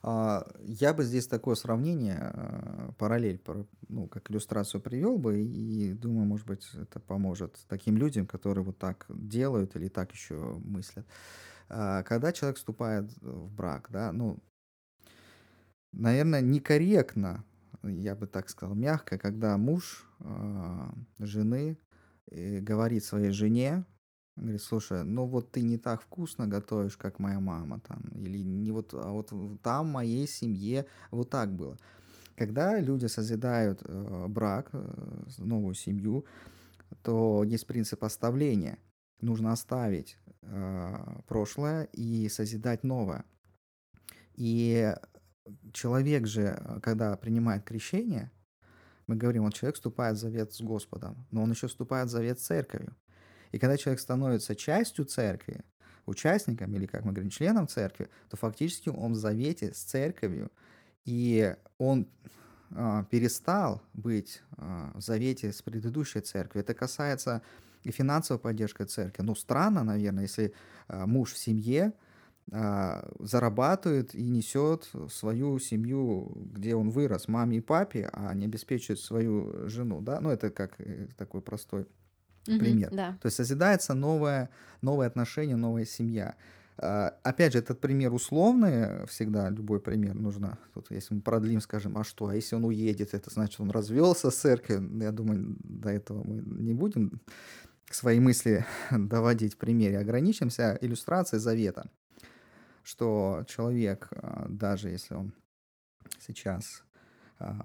А, 0.10 0.48
я 0.64 0.94
бы 0.94 1.04
здесь 1.04 1.28
такое 1.28 1.56
сравнение, 1.56 2.18
а, 2.18 2.94
параллель, 2.98 3.42
ну, 3.90 4.08
как 4.08 4.32
иллюстрацию 4.32 4.80
привел 4.80 5.18
бы, 5.18 5.44
и 5.44 5.92
думаю, 5.92 6.26
может 6.26 6.48
быть, 6.48 6.66
это 6.76 7.02
поможет 7.02 7.60
таким 7.68 7.98
людям, 7.98 8.26
которые 8.26 8.64
вот 8.64 8.78
так 8.78 9.06
делают 9.10 9.76
или 9.76 9.90
так 9.90 10.14
еще 10.14 10.62
мыслят. 10.64 11.06
А, 11.68 12.04
когда 12.04 12.32
человек 12.32 12.56
вступает 12.56 13.12
в 13.20 13.54
брак, 13.54 13.90
да, 13.90 14.14
ну, 14.14 14.42
наверное, 15.92 16.40
некорректно, 16.40 17.44
я 17.84 18.16
бы 18.16 18.28
так 18.28 18.48
сказал, 18.48 18.76
мягко, 18.76 19.18
когда 19.18 19.58
муж 19.58 20.10
жены 21.20 21.78
э, 22.32 22.62
говорит 22.62 23.04
своей 23.04 23.32
жене, 23.32 23.84
Говорит, 24.38 24.62
слушай, 24.62 25.04
ну 25.04 25.26
вот 25.26 25.52
ты 25.52 25.62
не 25.62 25.78
так 25.78 26.02
вкусно 26.02 26.48
готовишь, 26.48 26.96
как 26.96 27.18
моя 27.20 27.40
мама 27.40 27.80
там, 27.80 28.02
или 28.14 28.38
не 28.38 28.72
вот, 28.72 28.94
а 28.94 29.10
вот 29.10 29.32
там 29.64 29.88
в 29.88 29.92
моей 29.92 30.28
семье 30.28 30.86
вот 31.10 31.30
так 31.32 31.52
было. 31.52 31.78
Когда 32.36 32.80
люди 32.80 33.08
созидают 33.08 33.82
э, 33.84 34.26
брак, 34.30 34.70
э, 34.74 35.24
новую 35.40 35.74
семью, 35.74 36.26
то 37.02 37.44
есть 37.44 37.66
принцип 37.66 38.04
оставления. 38.04 38.78
Нужно 39.22 39.52
оставить 39.52 40.20
э, 40.44 40.96
прошлое 41.28 41.86
и 41.94 42.30
созидать 42.30 42.84
новое. 42.84 43.26
И 44.36 44.94
человек 45.74 46.28
же, 46.28 46.80
когда 46.84 47.18
принимает 47.18 47.64
крещение, 47.64 48.32
мы 49.08 49.16
говорим, 49.16 49.46
вот 49.46 49.56
человек 49.56 49.76
вступает 49.76 50.18
в 50.18 50.20
завет 50.20 50.54
с 50.54 50.62
Господом, 50.62 51.26
но 51.32 51.42
он 51.42 51.50
еще 51.50 51.68
вступает 51.68 52.10
в 52.10 52.12
завет 52.12 52.40
с 52.40 52.46
церковью. 52.46 52.96
И 53.52 53.60
когда 53.60 53.78
человек 53.78 54.00
становится 54.00 54.56
частью 54.56 55.06
церкви, 55.06 55.64
участником 56.06 56.74
или, 56.74 56.86
как 56.86 57.06
мы 57.06 57.12
говорим, 57.12 57.30
членом 57.30 57.68
церкви, 57.68 58.10
то 58.30 58.38
фактически 58.38 58.90
он 58.90 59.14
в 59.14 59.18
завете 59.18 59.74
с 59.74 59.80
церковью, 59.80 60.52
и 61.06 61.56
он 61.78 62.08
а, 62.76 63.04
перестал 63.06 63.82
быть 63.94 64.42
а, 64.58 64.92
в 64.96 65.02
завете 65.02 65.52
с 65.52 65.62
предыдущей 65.62 66.22
церковью. 66.22 66.64
Это 66.64 66.74
касается 66.74 67.42
и 67.84 67.92
финансовой 67.92 68.40
поддержки 68.40 68.84
церкви. 68.84 69.24
Ну, 69.24 69.36
странно, 69.36 69.84
наверное, 69.84 70.24
если 70.24 70.54
а, 70.88 71.06
муж 71.06 71.34
в 71.34 71.38
семье 71.38 71.94
зарабатывает 73.20 74.16
и 74.16 74.24
несет 74.24 74.90
свою 75.12 75.60
семью, 75.60 76.32
где 76.54 76.76
он 76.76 76.92
вырос, 76.92 77.28
маме 77.28 77.58
и 77.58 77.60
папе, 77.60 78.10
а 78.14 78.34
не 78.34 78.46
обеспечивает 78.46 79.02
свою 79.02 79.68
жену, 79.68 80.00
да, 80.00 80.22
ну, 80.22 80.30
это 80.30 80.50
как 80.50 80.80
э, 80.80 81.10
такой 81.18 81.42
простой 81.42 81.88
Пример. 82.48 82.90
да. 82.92 83.18
То 83.22 83.28
есть 83.28 83.38
созидается 83.38 83.94
новое, 83.94 84.50
новое 84.82 85.08
отношение, 85.08 85.56
новая 85.56 85.86
семья. 85.86 86.36
А, 86.78 87.14
Опять 87.24 87.54
же, 87.54 87.60
этот 87.60 87.80
пример 87.80 88.14
условный, 88.14 89.06
всегда 89.08 89.50
любой 89.50 89.80
пример 89.80 90.16
нужно. 90.16 90.58
Тут, 90.74 90.92
если 90.92 91.16
мы 91.16 91.22
продлим, 91.22 91.62
скажем, 91.62 91.98
а 91.98 92.04
что, 92.04 92.28
а 92.28 92.36
если 92.36 92.56
он 92.56 92.66
уедет, 92.66 93.14
это 93.14 93.30
значит, 93.30 93.60
он 93.60 93.72
развелся 93.72 94.30
с 94.30 94.36
церковью. 94.36 94.90
Я 95.02 95.12
думаю, 95.12 95.56
до 95.64 95.90
этого 95.90 96.24
мы 96.24 96.42
не 96.42 96.74
будем 96.74 97.22
свои 97.90 98.20
мысли 98.20 98.66
доводить 98.92 99.56
в 99.56 99.58
примере. 99.58 100.00
Ограничимся 100.00 100.78
иллюстрацией 100.82 101.40
завета, 101.40 101.90
что 102.84 103.44
человек, 103.48 104.10
а, 104.12 104.46
даже 104.50 104.90
если 104.90 105.16
он 105.16 105.34
сейчас 106.20 106.84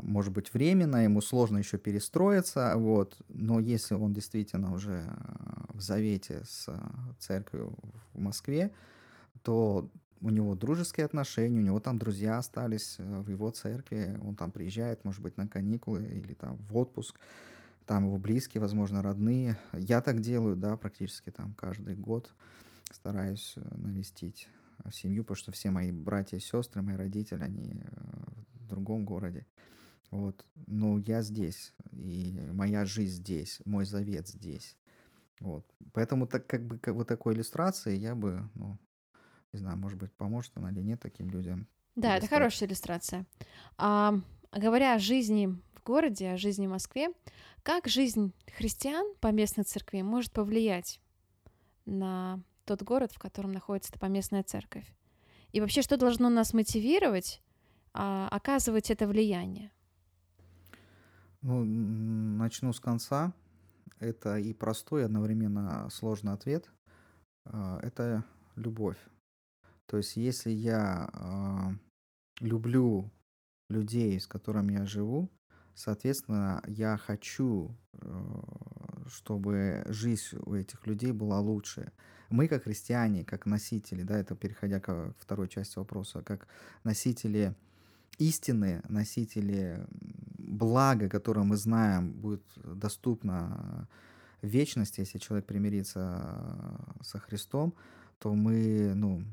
может 0.02 0.32
быть, 0.32 0.52
временно, 0.52 1.04
ему 1.04 1.20
сложно 1.20 1.58
еще 1.58 1.78
перестроиться, 1.78 2.74
вот, 2.76 3.16
но 3.28 3.58
если 3.58 3.94
он 3.94 4.12
действительно 4.12 4.74
уже 4.74 5.04
а, 5.06 5.66
в 5.72 5.80
завете 5.80 6.42
с 6.44 6.68
а, 6.68 7.14
церковью 7.18 7.74
в 8.12 8.20
Москве, 8.20 8.70
то 9.42 9.88
у 10.20 10.30
него 10.30 10.54
дружеские 10.54 11.06
отношения, 11.06 11.58
у 11.58 11.62
него 11.62 11.80
там 11.80 11.98
друзья 11.98 12.38
остались 12.38 12.96
в 12.98 13.30
его 13.30 13.50
церкви, 13.50 14.18
он 14.22 14.37
там 14.37 14.52
приезжает, 14.52 15.04
может 15.04 15.22
быть, 15.22 15.37
на 15.37 15.48
каникулы 15.48 16.04
или 16.04 16.35
там 16.35 16.56
в 16.56 16.76
отпуск, 16.76 17.18
там 17.87 18.04
его 18.06 18.18
близкие, 18.18 18.61
возможно, 18.61 19.02
родные. 19.02 19.58
Я 19.72 20.00
так 20.00 20.20
делаю, 20.20 20.54
да, 20.54 20.76
практически 20.76 21.30
там 21.30 21.54
каждый 21.54 21.96
год 21.96 22.32
стараюсь 22.92 23.54
э, 23.56 23.61
навестить 23.74 24.48
семью, 24.92 25.24
потому 25.24 25.37
что 25.37 25.52
все 25.52 25.70
мои 25.70 25.90
братья 25.90 26.37
и 26.37 26.40
сестры, 26.40 26.82
мои 26.82 26.96
родители, 26.96 27.42
они 27.42 27.82
э, 27.82 28.32
другом 28.72 29.04
городе. 29.04 29.46
Вот. 30.11 30.44
Но 30.66 30.98
я 30.98 31.22
здесь, 31.22 31.72
и 31.92 32.35
моя 32.52 32.85
жизнь 32.85 33.22
здесь, 33.22 33.61
мой 33.64 33.85
завет 33.85 34.28
здесь. 34.28 34.76
Вот. 35.40 35.66
Поэтому 35.92 36.26
так, 36.26 36.46
как 36.46 36.66
бы 36.66 36.78
как, 36.78 36.94
вот 36.94 37.08
такой 37.08 37.35
иллюстрации 37.35 37.96
я 37.96 38.14
бы, 38.14 38.48
ну, 38.54 38.78
не 39.52 39.58
знаю, 39.58 39.76
может 39.78 39.98
быть, 39.98 40.12
поможет 40.12 40.52
она 40.56 40.70
или 40.70 40.80
нет 40.80 41.00
таким 41.00 41.30
людям. 41.30 41.66
Да, 41.96 42.16
это 42.16 42.26
хорошая 42.26 42.68
иллюстрация. 42.68 43.26
А, 43.76 44.14
говоря 44.52 44.94
о 44.94 44.98
жизни 44.98 45.48
в 45.74 45.82
городе, 45.82 46.30
о 46.30 46.37
жизни 46.37 46.66
в 46.66 46.70
Москве, 46.70 47.08
как 47.62 47.87
жизнь 47.88 48.32
христиан 48.56 49.14
по 49.20 49.28
местной 49.28 49.64
церкви 49.64 50.02
может 50.02 50.32
повлиять 50.32 51.00
на 51.85 52.42
тот 52.64 52.82
город, 52.82 53.12
в 53.12 53.18
котором 53.18 53.52
находится 53.52 53.90
эта 53.92 53.98
поместная 53.98 54.42
церковь? 54.42 54.87
И 55.52 55.61
вообще, 55.61 55.82
что 55.82 55.96
должно 55.96 56.30
нас 56.30 56.54
мотивировать 56.54 57.41
а, 57.94 58.28
оказывать 58.28 58.90
это 58.90 59.07
влияние? 59.07 59.70
Ну, 61.42 61.64
начну 61.64 62.72
с 62.72 62.81
конца. 62.81 63.33
Это 63.98 64.38
и 64.38 64.52
простой, 64.52 65.02
и 65.02 65.05
одновременно 65.05 65.88
сложный 65.90 66.33
ответ. 66.33 66.70
А, 67.44 67.78
это 67.83 68.24
любовь. 68.57 68.98
То 69.87 69.98
есть, 69.98 70.16
если 70.16 70.50
я 70.50 71.11
а, 71.12 71.72
люблю 72.40 73.11
людей, 73.68 74.18
с 74.18 74.26
которыми 74.26 74.72
я 74.72 74.87
живу, 74.87 75.31
соответственно, 75.74 76.62
я 76.66 76.96
хочу, 76.96 77.74
э, 77.94 78.33
чтобы 79.09 79.85
жизнь 79.88 80.37
у 80.44 80.55
этих 80.55 80.87
людей 80.87 81.12
была 81.12 81.40
лучше. 81.40 81.92
Мы, 82.28 82.48
как 82.48 82.64
христиане, 82.64 83.24
как 83.24 83.46
носители, 83.46 84.02
да, 84.02 84.18
это 84.18 84.37
переходя 84.37 84.81
к 84.81 85.14
второй 85.18 85.48
части 85.48 85.78
вопроса, 85.78 86.22
как 86.22 86.46
носители 86.85 87.55
истины, 88.18 88.83
носители 88.88 89.87
блага, 90.38 91.09
которое 91.09 91.44
мы 91.44 91.57
знаем, 91.57 92.12
будет 92.12 92.42
доступно 92.57 93.88
в 94.42 94.46
вечности, 94.46 95.01
если 95.01 95.18
человек 95.18 95.46
примирится 95.46 96.79
со 97.01 97.18
Христом, 97.18 97.75
то 98.18 98.35
мы, 98.35 98.92
ну, 98.94 99.25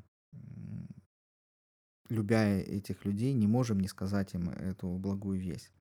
любя 2.09 2.45
этих 2.45 3.05
людей, 3.05 3.33
не 3.33 3.47
можем 3.47 3.79
не 3.79 3.87
сказать 3.87 4.33
им 4.33 4.49
эту 4.49 4.87
благую 4.87 5.39
весть. 5.39 5.71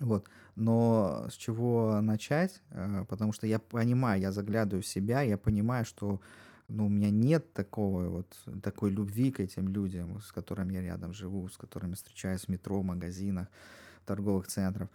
Вот. 0.00 0.28
Но 0.56 1.26
с 1.30 1.34
чего 1.34 2.00
начать? 2.00 2.62
Э, 2.70 3.04
потому 3.08 3.32
что 3.32 3.46
я 3.46 3.58
понимаю, 3.58 4.20
я 4.20 4.32
заглядываю 4.32 4.82
в 4.82 4.86
себя, 4.86 5.22
я 5.22 5.38
понимаю, 5.38 5.84
что 5.84 6.20
ну, 6.72 6.86
у 6.86 6.88
меня 6.88 7.10
нет 7.10 7.52
такого 7.52 8.08
вот, 8.08 8.60
такой 8.62 8.90
любви 8.90 9.30
к 9.30 9.40
этим 9.40 9.68
людям, 9.68 10.20
с 10.20 10.32
которыми 10.32 10.74
я 10.74 10.82
рядом 10.82 11.12
живу, 11.12 11.48
с 11.48 11.56
которыми 11.56 11.94
встречаюсь 11.94 12.42
в 12.42 12.48
метро, 12.48 12.80
в 12.80 12.84
магазинах, 12.84 13.48
в 14.02 14.06
торговых 14.06 14.46
центрах. 14.46 14.88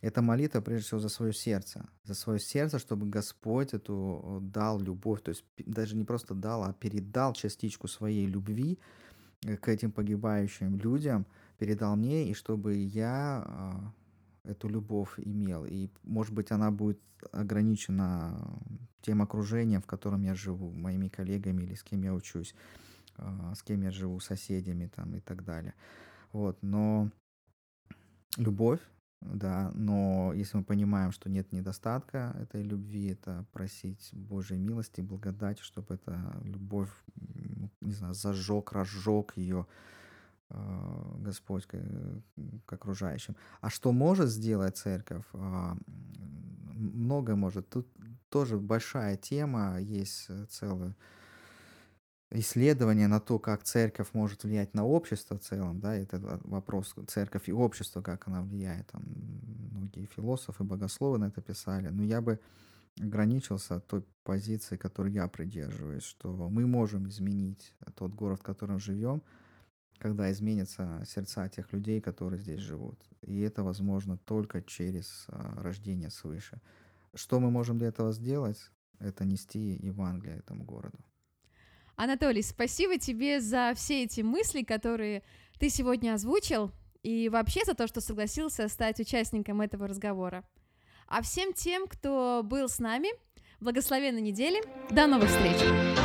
Это 0.00 0.22
молитва, 0.22 0.60
прежде 0.60 0.84
всего, 0.84 1.00
за 1.00 1.08
свое 1.08 1.32
сердце. 1.32 1.86
За 2.04 2.14
свое 2.14 2.38
сердце, 2.38 2.78
чтобы 2.78 3.08
Господь 3.08 3.74
эту 3.74 4.38
дал 4.42 4.80
любовь. 4.80 5.22
То 5.22 5.30
есть 5.30 5.44
даже 5.56 5.96
не 5.96 6.04
просто 6.04 6.34
дал, 6.34 6.62
а 6.64 6.72
передал 6.72 7.32
частичку 7.32 7.88
своей 7.88 8.26
любви 8.26 8.78
э, 9.44 9.56
к 9.56 9.68
этим 9.68 9.92
погибающим 9.92 10.76
людям, 10.76 11.26
передал 11.58 11.96
мне, 11.96 12.28
и 12.28 12.34
чтобы 12.34 12.74
я 12.74 13.44
а, 13.46 13.92
эту 14.44 14.68
любовь 14.68 15.14
имел. 15.18 15.64
И, 15.64 15.88
может 16.02 16.32
быть, 16.32 16.50
она 16.50 16.70
будет 16.70 17.00
ограничена 17.32 18.60
тем 19.00 19.22
окружением, 19.22 19.82
в 19.82 19.86
котором 19.86 20.22
я 20.22 20.34
живу, 20.34 20.72
моими 20.72 21.08
коллегами 21.08 21.62
или 21.62 21.74
с 21.74 21.82
кем 21.82 22.02
я 22.02 22.14
учусь, 22.14 22.54
а, 23.16 23.54
с 23.54 23.62
кем 23.62 23.82
я 23.82 23.90
живу, 23.90 24.20
соседями 24.20 24.90
там 24.94 25.14
и 25.14 25.20
так 25.20 25.44
далее. 25.44 25.74
Вот, 26.32 26.58
но 26.62 27.10
любовь, 28.36 28.80
да, 29.20 29.70
но 29.74 30.32
если 30.34 30.58
мы 30.58 30.64
понимаем, 30.64 31.12
что 31.12 31.30
нет 31.30 31.52
недостатка 31.52 32.36
этой 32.38 32.62
любви, 32.62 33.12
это 33.12 33.46
просить 33.52 34.10
Божьей 34.12 34.58
милости, 34.58 35.00
благодати, 35.00 35.62
чтобы 35.62 35.94
эта 35.94 36.40
любовь, 36.44 36.90
не 37.80 37.92
знаю, 37.92 38.14
зажег, 38.14 38.72
разжег 38.72 39.36
ее, 39.36 39.66
Господь 40.50 41.66
к, 41.66 41.76
к 42.66 42.72
окружающим. 42.72 43.36
А 43.60 43.70
что 43.70 43.92
может 43.92 44.28
сделать 44.28 44.76
церковь? 44.76 45.24
А, 45.32 45.76
много 46.74 47.34
может. 47.34 47.68
Тут 47.68 47.88
тоже 48.28 48.58
большая 48.58 49.16
тема, 49.16 49.78
есть 49.80 50.26
э, 50.28 50.46
целое 50.50 50.96
исследование 52.30 53.06
на 53.06 53.20
то, 53.20 53.38
как 53.38 53.62
церковь 53.62 54.08
может 54.12 54.44
влиять 54.44 54.74
на 54.74 54.84
общество 54.84 55.38
в 55.38 55.40
целом, 55.40 55.80
да, 55.80 55.94
это 55.94 56.40
вопрос 56.44 56.94
церковь 57.06 57.48
и 57.48 57.52
общество, 57.52 58.02
как 58.02 58.26
она 58.26 58.42
влияет, 58.42 58.88
там 58.88 59.02
многие 59.70 60.06
философы, 60.06 60.64
богословы 60.64 61.18
на 61.18 61.26
это 61.26 61.40
писали, 61.40 61.88
но 61.88 62.02
я 62.02 62.20
бы 62.20 62.40
ограничился 63.00 63.80
той 63.80 64.04
позиции, 64.24 64.76
которой 64.76 65.12
я 65.12 65.28
придерживаюсь, 65.28 66.02
что 66.02 66.48
мы 66.48 66.66
можем 66.66 67.08
изменить 67.08 67.72
тот 67.94 68.12
город, 68.12 68.40
в 68.40 68.44
котором 68.44 68.78
живем, 68.78 69.22
когда 70.04 70.30
изменятся 70.30 71.02
сердца 71.06 71.48
тех 71.48 71.72
людей, 71.72 71.98
которые 71.98 72.38
здесь 72.38 72.60
живут. 72.60 73.00
И 73.22 73.40
это 73.40 73.62
возможно 73.62 74.18
только 74.18 74.60
через 74.60 75.24
а, 75.28 75.62
рождение 75.62 76.10
свыше. 76.10 76.60
Что 77.14 77.40
мы 77.40 77.50
можем 77.50 77.78
для 77.78 77.88
этого 77.88 78.12
сделать? 78.12 78.70
Это 78.98 79.24
нести 79.24 79.78
Евангелие 79.80 80.36
этому 80.36 80.62
городу. 80.62 80.98
Анатолий, 81.96 82.42
спасибо 82.42 82.98
тебе 82.98 83.40
за 83.40 83.72
все 83.74 84.04
эти 84.04 84.20
мысли, 84.20 84.62
которые 84.62 85.22
ты 85.58 85.70
сегодня 85.70 86.12
озвучил, 86.12 86.70
и 87.02 87.30
вообще 87.30 87.64
за 87.64 87.72
то, 87.72 87.86
что 87.86 88.02
согласился 88.02 88.68
стать 88.68 89.00
участником 89.00 89.62
этого 89.62 89.88
разговора. 89.88 90.44
А 91.08 91.22
всем 91.22 91.54
тем, 91.54 91.86
кто 91.86 92.42
был 92.44 92.68
с 92.68 92.78
нами, 92.78 93.08
благословенной 93.58 94.20
недели, 94.20 94.62
до 94.90 95.06
новых 95.06 95.30
встреч! 95.30 96.03